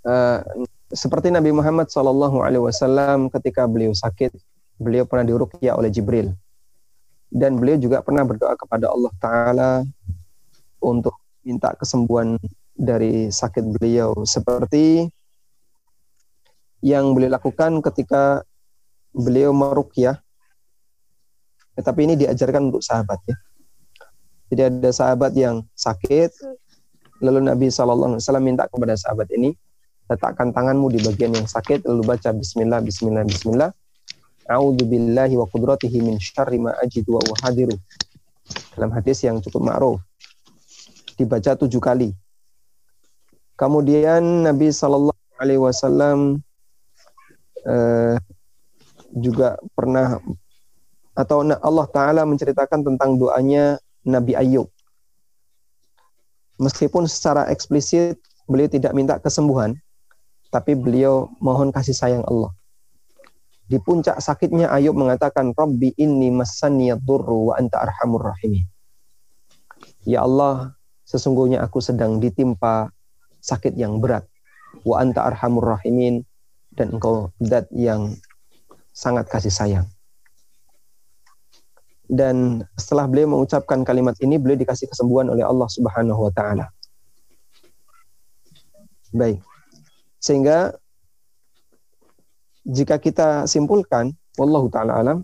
[0.00, 0.40] Uh,
[0.90, 4.34] seperti Nabi Muhammad Shallallahu Alaihi Wasallam ketika beliau sakit,
[4.76, 6.34] beliau pernah diruqyah oleh Jibril
[7.30, 9.72] dan beliau juga pernah berdoa kepada Allah Taala
[10.82, 11.14] untuk
[11.46, 12.36] minta kesembuhan
[12.74, 15.06] dari sakit beliau seperti
[16.82, 18.42] yang beliau lakukan ketika
[19.14, 20.18] beliau meruqyah
[21.78, 23.36] Ya, tapi ini diajarkan untuk sahabat ya.
[24.52, 26.28] Jadi ada sahabat yang sakit,
[27.24, 29.56] lalu Nabi SAW minta kepada sahabat ini,
[30.10, 33.70] letakkan tanganmu di bagian yang sakit, lalu baca Bismillah, Bismillah, Bismillah.
[34.50, 37.78] A'udzu billahi wa qudratihi min syarri ma ajidu wa uhadiru.
[38.74, 40.02] Dalam hadis yang cukup ma'ruf.
[41.14, 42.10] Dibaca tujuh kali.
[43.54, 46.42] Kemudian Nabi Shallallahu Alaihi Wasallam
[47.62, 48.18] eh,
[49.14, 50.18] juga pernah
[51.14, 54.66] atau Allah Ta'ala menceritakan tentang doanya Nabi Ayub.
[56.58, 59.76] Meskipun secara eksplisit beliau tidak minta kesembuhan,
[60.50, 62.50] tapi beliau mohon kasih sayang Allah.
[63.70, 66.34] Di puncak sakitnya Ayub mengatakan, Rabbi inni
[66.98, 68.66] durru wa anta arhamur rahimin.
[70.02, 70.74] Ya Allah,
[71.06, 72.90] sesungguhnya aku sedang ditimpa
[73.38, 74.26] sakit yang berat.
[74.82, 76.26] Wa anta arhamur rahimin.
[76.70, 78.14] Dan engkau dat yang
[78.94, 79.86] sangat kasih sayang
[82.10, 86.66] dan setelah beliau mengucapkan kalimat ini beliau dikasih kesembuhan oleh Allah Subhanahu wa taala.
[89.14, 89.38] Baik.
[90.20, 90.76] Sehingga
[92.68, 95.18] jika kita simpulkan wallahu taala alam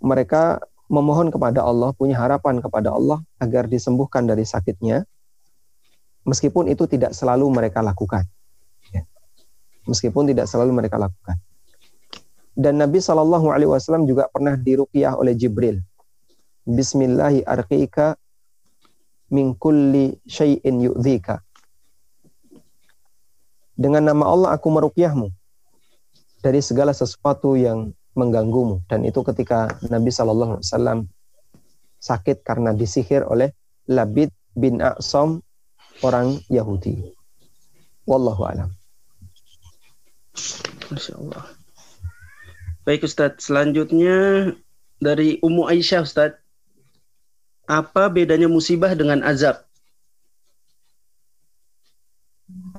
[0.00, 5.06] mereka memohon kepada Allah, punya harapan kepada Allah agar disembuhkan dari sakitnya
[6.24, 8.26] meskipun itu tidak selalu mereka lakukan.
[8.90, 9.06] Ya.
[9.86, 11.38] Meskipun tidak selalu mereka lakukan.
[12.56, 15.80] Dan Nabi Shallallahu Alaihi Wasallam juga pernah diruqyah oleh Jibril.
[16.66, 18.18] Bismillahi arqika
[19.32, 21.40] min kulli syai'in yu'dhika.
[23.80, 25.32] Dengan nama Allah aku meruqyahmu
[26.44, 28.84] dari segala sesuatu yang mengganggumu.
[28.84, 31.08] Dan itu ketika Nabi Wasallam
[31.96, 33.56] sakit karena disihir oleh
[33.88, 35.40] Labid bin A'sam
[36.04, 37.08] orang Yahudi.
[38.04, 38.68] Wallahu alam.
[40.92, 41.44] Masya Allah.
[42.84, 44.50] Baik Ustadz, selanjutnya
[45.00, 46.42] dari Ummu Aisyah Ustadz.
[47.70, 49.69] Apa bedanya musibah dengan azab?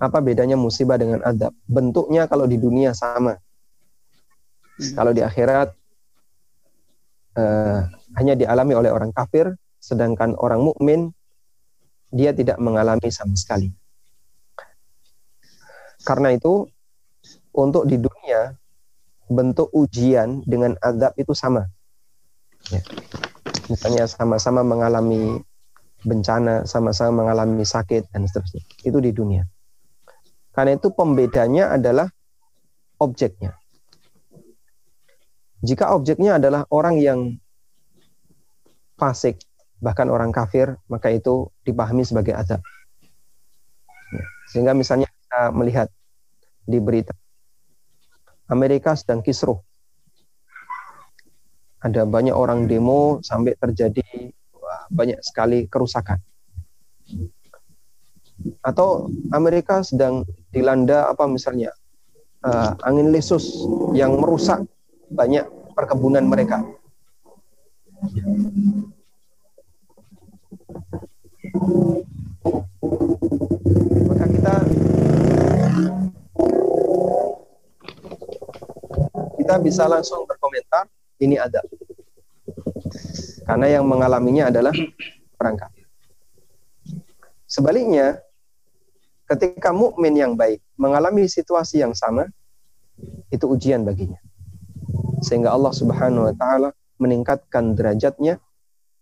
[0.01, 1.53] Apa bedanya musibah dengan adab?
[1.69, 3.37] Bentuknya kalau di dunia sama.
[4.97, 5.69] Kalau di akhirat
[7.37, 7.79] eh,
[8.17, 11.13] hanya dialami oleh orang kafir, sedangkan orang mukmin
[12.09, 13.69] dia tidak mengalami sama sekali.
[16.01, 16.65] Karena itu
[17.53, 18.57] untuk di dunia
[19.29, 21.69] bentuk ujian dengan adab itu sama.
[22.73, 22.81] Ya.
[23.69, 25.39] Misalnya sama-sama mengalami
[26.03, 28.65] bencana, sama-sama mengalami sakit dan seterusnya.
[28.83, 29.45] Itu di dunia.
[30.51, 32.11] Karena itu pembedanya adalah
[32.99, 33.55] objeknya.
[35.61, 37.19] Jika objeknya adalah orang yang
[38.97, 39.39] fasik,
[39.79, 42.61] bahkan orang kafir, maka itu dipahami sebagai adab.
[44.11, 44.25] Ya.
[44.51, 45.87] Sehingga misalnya kita melihat
[46.65, 47.15] di berita
[48.51, 49.57] Amerika sedang kisruh.
[51.81, 54.29] Ada banyak orang demo sampai terjadi
[54.91, 56.19] banyak sekali kerusakan.
[58.61, 61.71] Atau Amerika sedang dilanda apa misalnya
[62.43, 63.63] uh, angin lesus
[63.95, 64.63] yang merusak
[65.11, 66.63] banyak perkebunan mereka.
[74.07, 74.55] Maka kita
[79.39, 80.87] kita bisa langsung berkomentar
[81.23, 81.63] ini ada.
[83.47, 84.71] Karena yang mengalaminya adalah
[85.41, 85.87] orang kafir.
[87.51, 88.23] Sebaliknya,
[89.31, 92.27] ketika mukmin yang baik mengalami situasi yang sama,
[93.31, 94.19] itu ujian baginya.
[95.23, 96.69] Sehingga Allah Subhanahu wa taala
[96.99, 98.43] meningkatkan derajatnya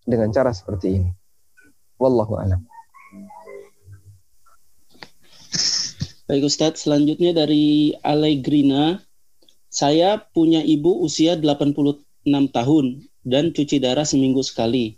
[0.05, 1.11] dengan cara seperti ini.
[1.97, 2.61] Wallahu alam.
[6.29, 9.01] Baik Ustadz, selanjutnya dari Allegrina.
[9.69, 12.05] Saya punya ibu usia 86
[12.53, 12.85] tahun
[13.25, 14.97] dan cuci darah seminggu sekali.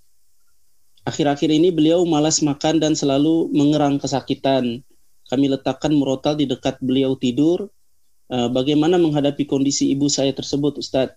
[1.07, 4.85] Akhir-akhir ini beliau malas makan dan selalu mengerang kesakitan.
[5.31, 7.71] Kami letakkan murotal di dekat beliau tidur.
[8.27, 11.15] Uh, bagaimana menghadapi kondisi ibu saya tersebut, Ustadz?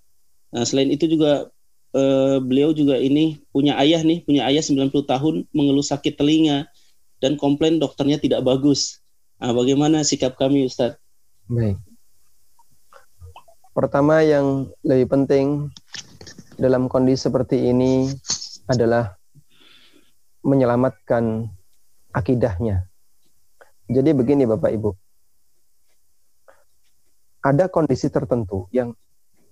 [0.55, 1.51] Nah, selain itu juga
[1.99, 6.71] uh, beliau juga ini punya ayah nih, punya ayah 90 tahun mengeluh sakit telinga
[7.19, 9.03] dan komplain dokternya tidak bagus.
[9.43, 10.99] Nah, bagaimana sikap kami, Ustadz?
[11.51, 11.79] Baik.
[13.75, 15.75] Pertama yang lebih penting
[16.55, 18.07] dalam kondisi seperti ini
[18.71, 19.19] adalah
[20.47, 21.51] menyelamatkan
[22.15, 22.87] akidahnya.
[23.85, 24.91] Jadi begini Bapak Ibu.
[27.45, 28.97] Ada kondisi tertentu yang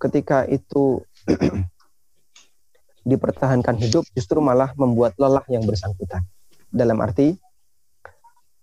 [0.01, 1.05] ketika itu
[3.09, 6.25] dipertahankan hidup justru malah membuat lelah yang bersangkutan.
[6.73, 7.37] Dalam arti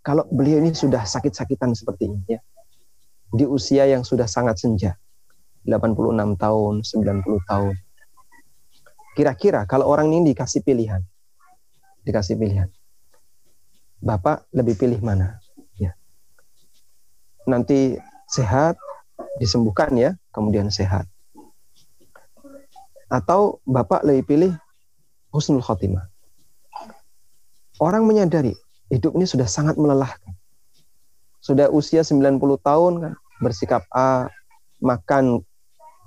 [0.02, 2.40] kalau beliau ini sudah sakit-sakitan seperti ini ya.
[3.30, 4.98] Di usia yang sudah sangat senja
[5.62, 7.74] 86 tahun, 90 tahun.
[9.14, 10.98] Kira-kira kalau orang ini dikasih pilihan,
[12.02, 12.66] dikasih pilihan,
[14.00, 15.36] Bapak lebih pilih mana?
[17.48, 17.96] Nanti
[18.28, 18.76] sehat,
[19.40, 21.08] disembuhkan ya, kemudian sehat.
[23.10, 24.52] Atau Bapak lebih pilih
[25.34, 26.06] husnul khotimah.
[27.80, 28.52] Orang menyadari
[28.92, 30.36] hidup ini sudah sangat melelahkan.
[31.40, 34.28] Sudah usia 90 tahun kan, bersikap A,
[34.84, 35.40] makan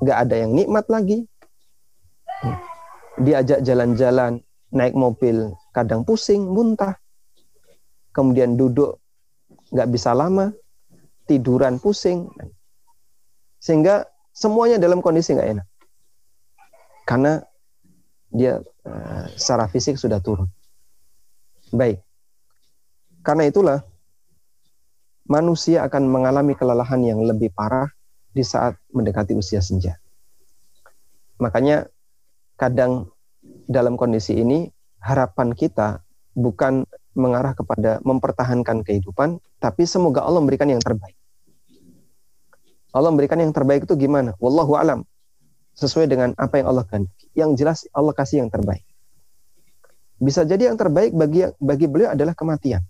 [0.06, 1.26] nggak ada yang nikmat lagi.
[3.18, 7.02] Diajak jalan-jalan, naik mobil, kadang pusing, muntah.
[8.14, 9.02] Kemudian duduk,
[9.74, 10.54] nggak bisa lama,
[11.30, 12.30] tiduran pusing.
[13.60, 15.68] Sehingga semuanya dalam kondisi nggak enak.
[17.04, 17.40] Karena
[18.34, 20.50] dia uh, secara fisik sudah turun.
[21.72, 22.02] Baik.
[23.24, 23.80] Karena itulah
[25.30, 27.88] manusia akan mengalami kelelahan yang lebih parah
[28.34, 29.96] di saat mendekati usia senja.
[31.40, 31.88] Makanya
[32.58, 33.14] kadang
[33.68, 34.68] dalam kondisi ini
[35.00, 36.04] harapan kita
[36.34, 41.16] bukan mengarah kepada mempertahankan kehidupan, tapi semoga Allah memberikan yang terbaik.
[42.92, 44.36] Allah memberikan yang terbaik itu gimana?
[44.44, 45.08] Wallahu alam.
[45.80, 47.32] Sesuai dengan apa yang Allah kehendaki.
[47.32, 48.84] Yang jelas Allah kasih yang terbaik.
[50.20, 52.84] Bisa jadi yang terbaik bagi bagi beliau adalah kematian.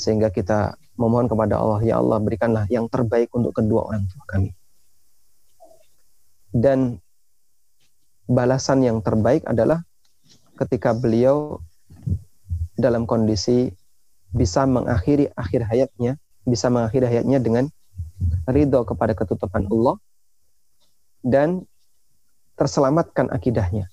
[0.00, 4.50] Sehingga kita memohon kepada Allah, ya Allah berikanlah yang terbaik untuk kedua orang tua kami.
[6.50, 6.98] Dan
[8.26, 9.84] balasan yang terbaik adalah
[10.56, 11.60] ketika beliau
[12.74, 13.70] dalam kondisi
[14.30, 16.16] bisa mengakhiri akhir hayatnya,
[16.46, 17.64] bisa mengakhiri hayatnya dengan
[18.46, 19.96] ridho kepada ketutupan Allah
[21.24, 21.64] dan
[22.56, 23.88] terselamatkan akidahnya.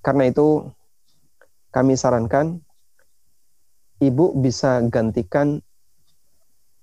[0.00, 0.70] Karena itu
[1.74, 2.62] kami sarankan
[3.98, 5.58] ibu bisa gantikan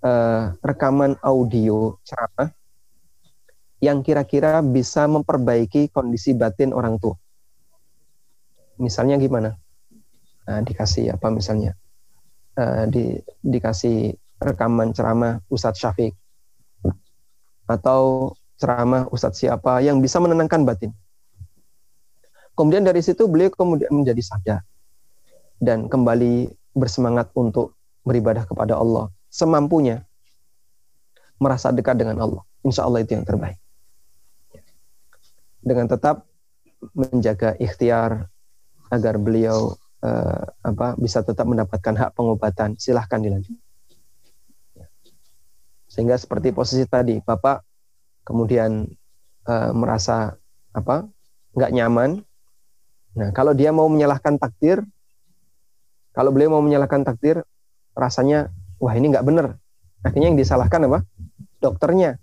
[0.04, 2.52] eh, rekaman audio ceramah
[3.84, 7.20] yang kira-kira bisa memperbaiki kondisi batin orang tua.
[8.80, 9.63] Misalnya gimana?
[10.44, 11.76] Nah, dikasih apa misalnya?
[12.54, 13.04] Eh, di,
[13.42, 16.14] dikasih rekaman ceramah Ustadz Syafiq
[17.66, 20.92] atau ceramah Ustadz siapa yang bisa menenangkan batin.
[22.54, 24.62] Kemudian dari situ beliau kemudian menjadi sadar
[25.58, 27.74] dan kembali bersemangat untuk
[28.06, 30.06] beribadah kepada Allah semampunya
[31.42, 32.46] merasa dekat dengan Allah.
[32.62, 33.58] Insya Allah itu yang terbaik.
[35.64, 36.30] Dengan tetap
[36.94, 38.30] menjaga ikhtiar
[38.94, 39.74] agar beliau
[40.04, 42.76] uh, apa bisa tetap mendapatkan hak pengobatan.
[42.76, 43.56] Silahkan dilanjut.
[45.88, 47.62] Sehingga seperti posisi tadi, Bapak
[48.28, 48.88] kemudian
[49.48, 50.36] uh, merasa
[50.74, 51.08] apa
[51.54, 52.20] nggak nyaman.
[53.14, 54.82] Nah, kalau dia mau menyalahkan takdir,
[56.18, 57.46] kalau beliau mau menyalahkan takdir,
[57.94, 58.50] rasanya
[58.82, 59.54] wah ini nggak benar.
[60.02, 61.06] Akhirnya yang disalahkan apa?
[61.62, 62.18] Dokternya.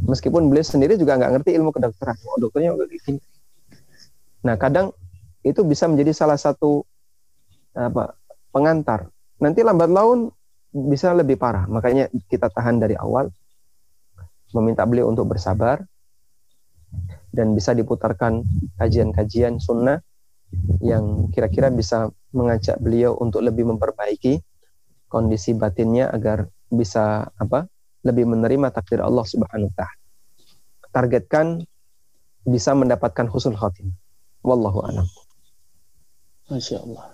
[0.00, 2.16] Meskipun beliau sendiri juga nggak ngerti ilmu kedokteran.
[2.24, 3.20] Oh, dokternya gini.
[4.40, 4.96] Nah, kadang
[5.46, 6.82] itu bisa menjadi salah satu
[7.78, 8.18] apa
[8.50, 9.06] pengantar.
[9.38, 10.32] Nanti lambat laun
[10.74, 11.70] bisa lebih parah.
[11.70, 13.30] Makanya kita tahan dari awal
[14.50, 15.84] meminta beliau untuk bersabar
[17.30, 18.42] dan bisa diputarkan
[18.80, 20.00] kajian-kajian sunnah
[20.80, 24.40] yang kira-kira bisa mengajak beliau untuk lebih memperbaiki
[25.06, 27.68] kondisi batinnya agar bisa apa
[28.06, 30.02] lebih menerima takdir Allah Subhanahu wa taala.
[30.94, 31.46] Targetkan
[32.46, 33.92] bisa mendapatkan husnul khatimah.
[34.46, 35.25] Wallahu a'lam.
[36.46, 37.10] Masya Allah.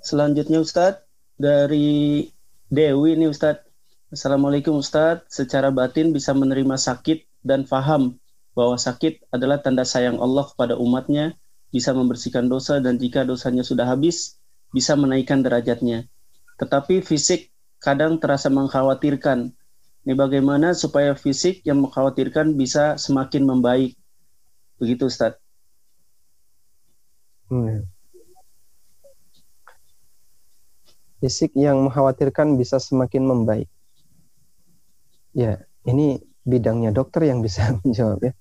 [0.00, 1.04] Selanjutnya Ustadz
[1.36, 2.24] dari
[2.72, 3.68] Dewi ini Ustadz.
[4.08, 5.28] Assalamualaikum Ustadz.
[5.28, 8.16] Secara batin bisa menerima sakit dan faham
[8.56, 11.36] bahwa sakit adalah tanda sayang Allah kepada umatnya,
[11.68, 14.40] bisa membersihkan dosa dan jika dosanya sudah habis,
[14.72, 16.08] bisa menaikkan derajatnya.
[16.56, 17.52] Tetapi fisik
[17.84, 19.52] kadang terasa mengkhawatirkan.
[20.08, 23.92] Ini bagaimana supaya fisik yang mengkhawatirkan bisa semakin membaik?
[24.80, 25.43] Begitu Ustadz.
[27.52, 27.84] Hmm.
[31.20, 33.68] Fisik yang mengkhawatirkan bisa semakin membaik.
[35.32, 38.32] Ya, ini bidangnya dokter yang bisa menjawab ya.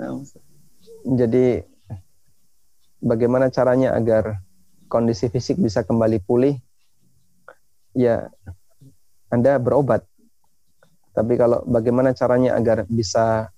[0.00, 0.24] Nah,
[1.04, 1.60] Jadi
[3.00, 4.40] bagaimana caranya agar
[4.88, 6.56] kondisi fisik bisa kembali pulih?
[7.92, 8.32] Ya,
[9.28, 10.04] Anda berobat.
[11.10, 13.50] Tapi kalau bagaimana caranya agar bisa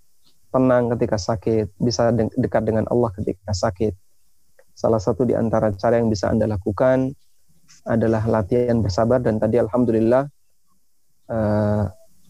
[0.52, 3.96] tenang ketika sakit, bisa de dekat dengan Allah ketika sakit.
[4.76, 7.12] Salah satu di antara cara yang bisa Anda lakukan
[7.88, 10.28] adalah latihan bersabar dan tadi alhamdulillah
[11.32, 11.84] uh,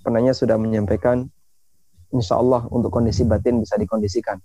[0.06, 1.26] penanya sudah menyampaikan
[2.14, 4.38] insya Allah untuk kondisi batin bisa dikondisikan.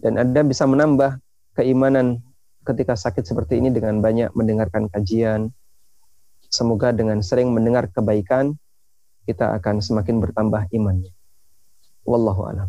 [0.00, 1.20] Dan Anda bisa menambah
[1.54, 2.24] keimanan
[2.64, 5.52] ketika sakit seperti ini dengan banyak mendengarkan kajian.
[6.50, 8.58] Semoga dengan sering mendengar kebaikan,
[9.22, 11.14] kita akan semakin bertambah imannya.
[12.10, 12.68] Wallahu a'lam.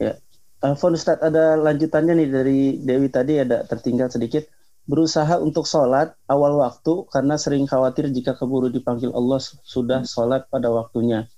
[0.00, 0.16] Ya.
[0.64, 4.48] Alfon Ustaz ada lanjutannya nih dari Dewi tadi ada tertinggal sedikit.
[4.82, 10.72] Berusaha untuk sholat awal waktu karena sering khawatir jika keburu dipanggil Allah sudah sholat pada
[10.72, 11.28] waktunya.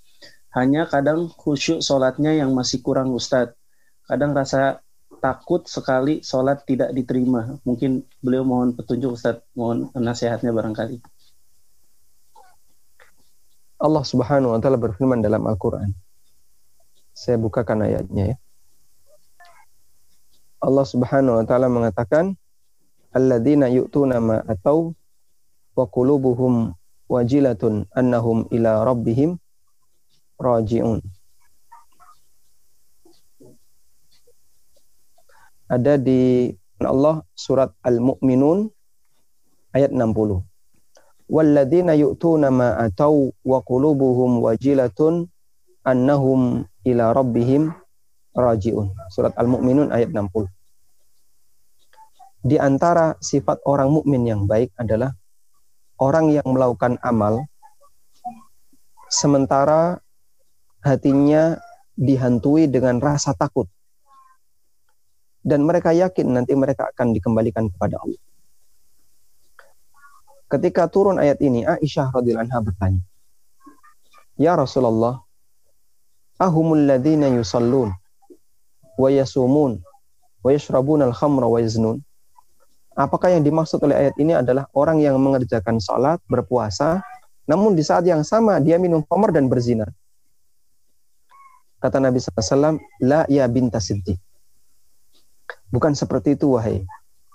[0.54, 3.58] Hanya kadang khusyuk sholatnya yang masih kurang Ustadz.
[4.06, 4.80] Kadang rasa
[5.18, 7.58] takut sekali sholat tidak diterima.
[7.64, 11.00] Mungkin beliau mohon petunjuk Ustaz, mohon nasihatnya barangkali.
[13.80, 16.03] Allah Subhanahu wa taala berfirman dalam Al-Qur'an.
[17.14, 18.36] Saya bukakan ayatnya ya.
[20.58, 22.34] Allah Subhanahu wa taala mengatakan
[23.14, 24.92] alladzina yu'tuna ma atau
[25.78, 26.74] wa qulubuhum
[27.06, 29.38] wajilatun annahum ila rabbihim
[30.40, 30.98] raji'un.
[35.74, 38.68] ada di Allah surat Al-Mu'minun
[39.72, 40.44] ayat 60.
[41.24, 45.26] Walladzina yu'tuna ma atau wa qulubuhum wajilatun
[45.82, 47.72] annahum ila rabbihim
[48.36, 48.92] rajiun.
[49.08, 50.46] Surat Al-Mu'minun ayat 60.
[52.44, 55.16] Di antara sifat orang mukmin yang baik adalah
[55.96, 57.48] orang yang melakukan amal
[59.08, 59.96] sementara
[60.84, 61.56] hatinya
[61.96, 63.64] dihantui dengan rasa takut
[65.40, 68.20] dan mereka yakin nanti mereka akan dikembalikan kepada Allah.
[70.52, 73.02] Ketika turun ayat ini, Aisyah radhiyallahu anha bertanya,
[74.36, 75.23] "Ya Rasulullah,
[76.40, 77.94] ahumul ladzina yusallun
[78.98, 79.82] wa yasumun
[80.42, 82.00] wa yashrabun al-khamra wa yaznun?"
[82.94, 87.02] Apakah yang dimaksud oleh ayat ini adalah orang yang mengerjakan salat, berpuasa,
[87.42, 89.90] namun di saat yang sama dia minum khamr dan berzina?
[91.82, 94.16] Kata Nabi SAW, La ya binta siddiq
[95.74, 96.86] Bukan seperti itu wahai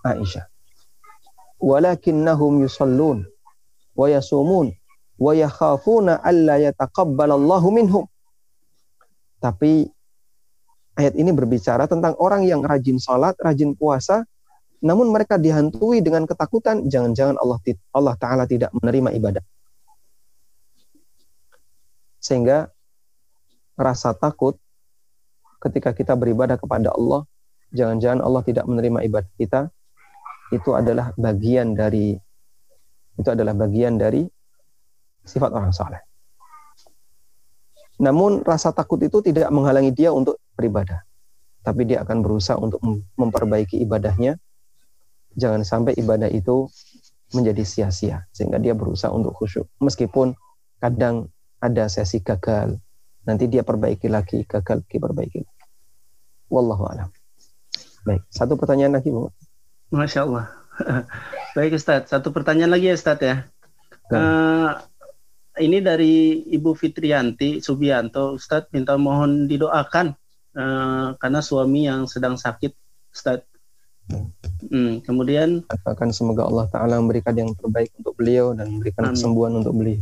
[0.07, 0.47] Aisyah.
[1.59, 3.27] Walakinnahum yusallun
[3.99, 4.71] wa yasumun
[5.19, 8.07] wa yakhafuna alla yataqabbalallahu minhum.
[9.39, 9.87] Tapi
[10.99, 14.27] ayat ini berbicara tentang orang yang rajin salat, rajin puasa,
[14.83, 17.59] namun mereka dihantui dengan ketakutan jangan-jangan Allah
[17.95, 19.43] Allah taala tidak menerima ibadah.
[22.19, 22.67] Sehingga
[23.79, 24.59] rasa takut
[25.63, 27.23] ketika kita beribadah kepada Allah,
[27.71, 29.71] jangan-jangan Allah tidak menerima ibadah kita,
[30.51, 32.15] itu adalah bagian dari
[33.19, 34.23] itu adalah bagian dari
[35.27, 36.08] sifat orang saleh.
[37.99, 41.03] Namun rasa takut itu tidak menghalangi dia untuk beribadah.
[41.59, 42.79] Tapi dia akan berusaha untuk
[43.19, 44.39] memperbaiki ibadahnya.
[45.35, 46.71] Jangan sampai ibadah itu
[47.35, 48.23] menjadi sia-sia.
[48.31, 49.67] Sehingga dia berusaha untuk khusyuk.
[49.83, 50.33] Meskipun
[50.79, 51.27] kadang
[51.59, 52.79] ada sesi gagal.
[53.27, 55.65] Nanti dia perbaiki lagi, gagal lagi, perbaiki lagi.
[56.49, 57.11] Wallahu a'lam.
[58.07, 59.29] Baik, satu pertanyaan lagi, Bu.
[59.93, 60.45] Masya Allah.
[61.57, 63.35] Baik Ustadz, satu pertanyaan lagi ya Ustadz ya.
[64.09, 64.79] Uh,
[65.59, 70.07] ini dari Ibu Fitrianti Subianto, Ustadz minta mohon didoakan
[70.55, 72.71] uh, karena suami yang sedang sakit,
[73.11, 73.47] Ustadz.
[74.65, 79.13] Hmm, kemudian akan semoga Allah Taala memberikan yang terbaik untuk beliau dan memberikan Amin.
[79.13, 80.01] kesembuhan untuk beliau.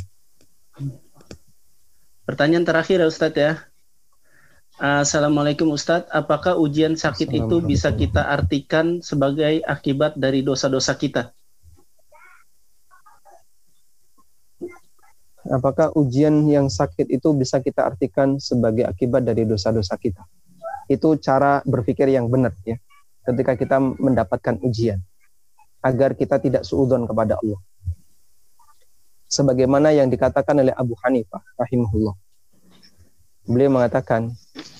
[2.23, 3.51] Pertanyaan terakhir ya Ustadz ya.
[4.77, 11.33] Assalamualaikum Ustadz, apakah ujian sakit itu bisa kita artikan sebagai akibat dari dosa-dosa kita?
[15.47, 20.23] Apakah ujian yang sakit itu bisa kita artikan sebagai akibat dari dosa-dosa kita?
[20.91, 22.75] Itu cara berpikir yang benar ya.
[23.23, 25.03] Ketika kita mendapatkan ujian
[25.83, 27.59] agar kita tidak suudon kepada Allah.
[29.27, 32.15] Sebagaimana yang dikatakan oleh Abu Hanifah rahimahullah.
[33.47, 34.31] Beliau mengatakan,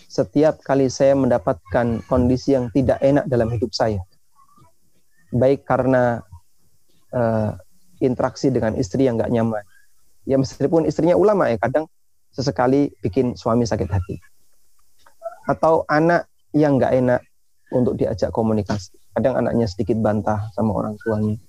[0.07, 3.99] setiap kali saya mendapatkan kondisi yang tidak enak dalam hidup saya,
[5.35, 6.23] baik karena
[7.11, 7.55] uh,
[7.99, 9.63] interaksi dengan istri yang nggak nyaman,
[10.27, 11.87] ya meskipun istrinya ulama ya kadang
[12.35, 14.19] sesekali bikin suami sakit hati,
[15.47, 17.21] atau anak yang nggak enak
[17.71, 21.39] untuk diajak komunikasi, kadang anaknya sedikit bantah sama orang tuanya,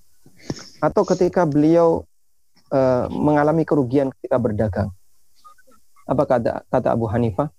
[0.79, 2.07] atau ketika beliau
[2.71, 4.89] uh, mengalami kerugian ketika berdagang,
[6.07, 7.51] apa kata kata Abu Hanifah?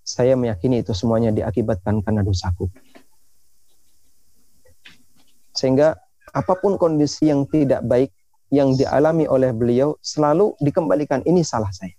[0.00, 2.66] Saya meyakini itu semuanya diakibatkan karena dosaku.
[5.54, 5.94] Sehingga
[6.34, 8.10] apa pun kondisi yang tidak baik
[8.50, 11.94] yang dialami oleh beliau selalu dikembalikan ini salah saya.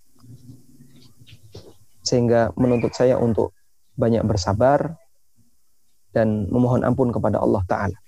[2.04, 3.56] Sehingga menuntut saya untuk
[3.96, 4.96] banyak bersabar
[6.12, 7.98] dan memohon ampun kepada Allah taala.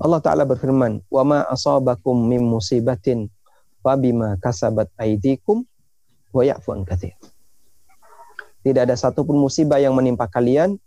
[0.00, 3.28] Allah taala berfirman, "Wa ma asabakum min musibatin
[3.82, 5.66] fabima kasabat aidikum
[6.30, 7.12] wa ya'fu an katsir.
[8.62, 10.78] Tidak ada satupun musibah yang menimpa kalian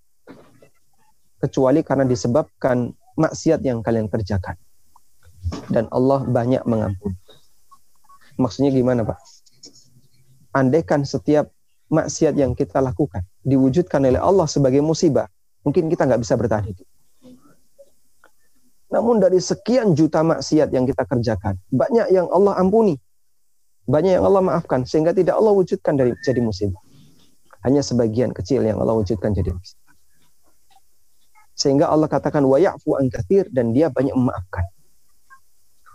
[1.43, 4.55] kecuali karena disebabkan maksiat yang kalian kerjakan.
[5.69, 7.17] Dan Allah banyak mengampuni.
[8.35, 9.19] Maksudnya gimana, Pak?
[10.55, 11.51] Andaikan setiap
[11.91, 15.29] maksiat yang kita lakukan diwujudkan oleh Allah sebagai musibah,
[15.61, 16.87] mungkin kita nggak bisa bertahan hidup.
[18.89, 22.95] Namun dari sekian juta maksiat yang kita kerjakan, banyak yang Allah ampuni.
[23.85, 26.81] Banyak yang Allah maafkan sehingga tidak Allah wujudkan dari jadi musibah.
[27.61, 29.93] Hanya sebagian kecil yang Allah wujudkan jadi musibah.
[31.53, 33.07] Sehingga Allah katakan wa ya'fu an
[33.53, 34.65] dan dia banyak memaafkan.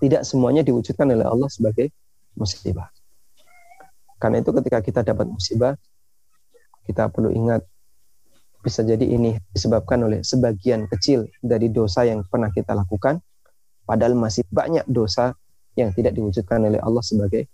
[0.01, 1.93] Tidak semuanya diwujudkan oleh Allah sebagai
[2.33, 2.89] musibah.
[4.17, 5.77] Karena itu ketika kita dapat musibah,
[6.89, 7.65] kita perlu ingat
[8.61, 13.21] bisa jadi ini disebabkan oleh sebagian kecil dari dosa yang pernah kita lakukan,
[13.89, 15.33] padahal masih banyak dosa
[15.77, 17.49] yang tidak diwujudkan oleh Allah sebagai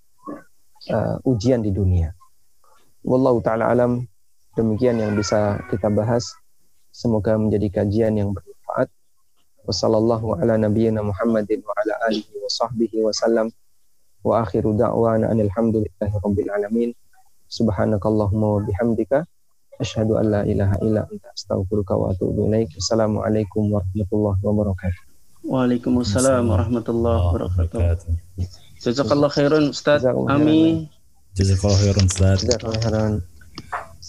[0.91, 2.11] uh, ujian di dunia.
[3.07, 4.03] Wallahu taala alam
[4.59, 6.27] demikian yang bisa kita bahas.
[6.91, 8.56] Semoga menjadi kajian yang bermanfaat.
[9.67, 13.51] Wassallallahu ala nabiyyina Muhammadin wa ala alihi wa sahbihi wa sallam.
[14.23, 16.91] Wa akhiru da'wana alhamdulillahi rabbil alamin.
[17.51, 19.27] Subhanakallahumma wa bihamdika
[19.77, 22.73] Asyhadu an la ilaha illa anta astaghfiruka wa atubu ilaik.
[22.81, 25.03] Assalamualaikum warahmatullahi wabarakatuh.
[25.45, 28.09] Waalaikumsalam warahmatullahi wabarakatuh.
[28.81, 30.01] Jazakallah khairan Ustaz.
[30.09, 30.89] Amin.
[31.37, 32.41] Jazakallah khairan Ustaz.
[32.41, 33.13] Jazakallah khairan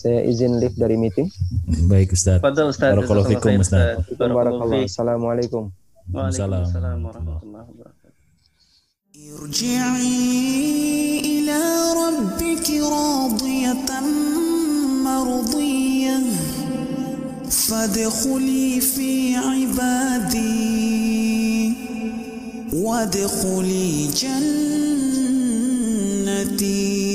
[0.07, 1.27] Saya izin lift dari meeting.
[1.91, 2.39] Baik Ustaz.
[2.39, 2.95] Fadal Ustaz.
[2.95, 4.05] Barakallahu fikum Ustaz.
[4.21, 4.87] Barakallahu.
[4.87, 5.73] Assalamualaikum.
[6.13, 8.01] Waalaikumsalam warahmatullahi wabarakatuh.
[9.33, 10.21] ارجعي
[11.25, 11.61] إلى
[12.03, 13.91] ربك راضية
[15.05, 16.19] مرضية
[17.51, 20.63] فادخلي في عبادي
[22.73, 24.07] وادخلي
[26.33, 27.06] جنتي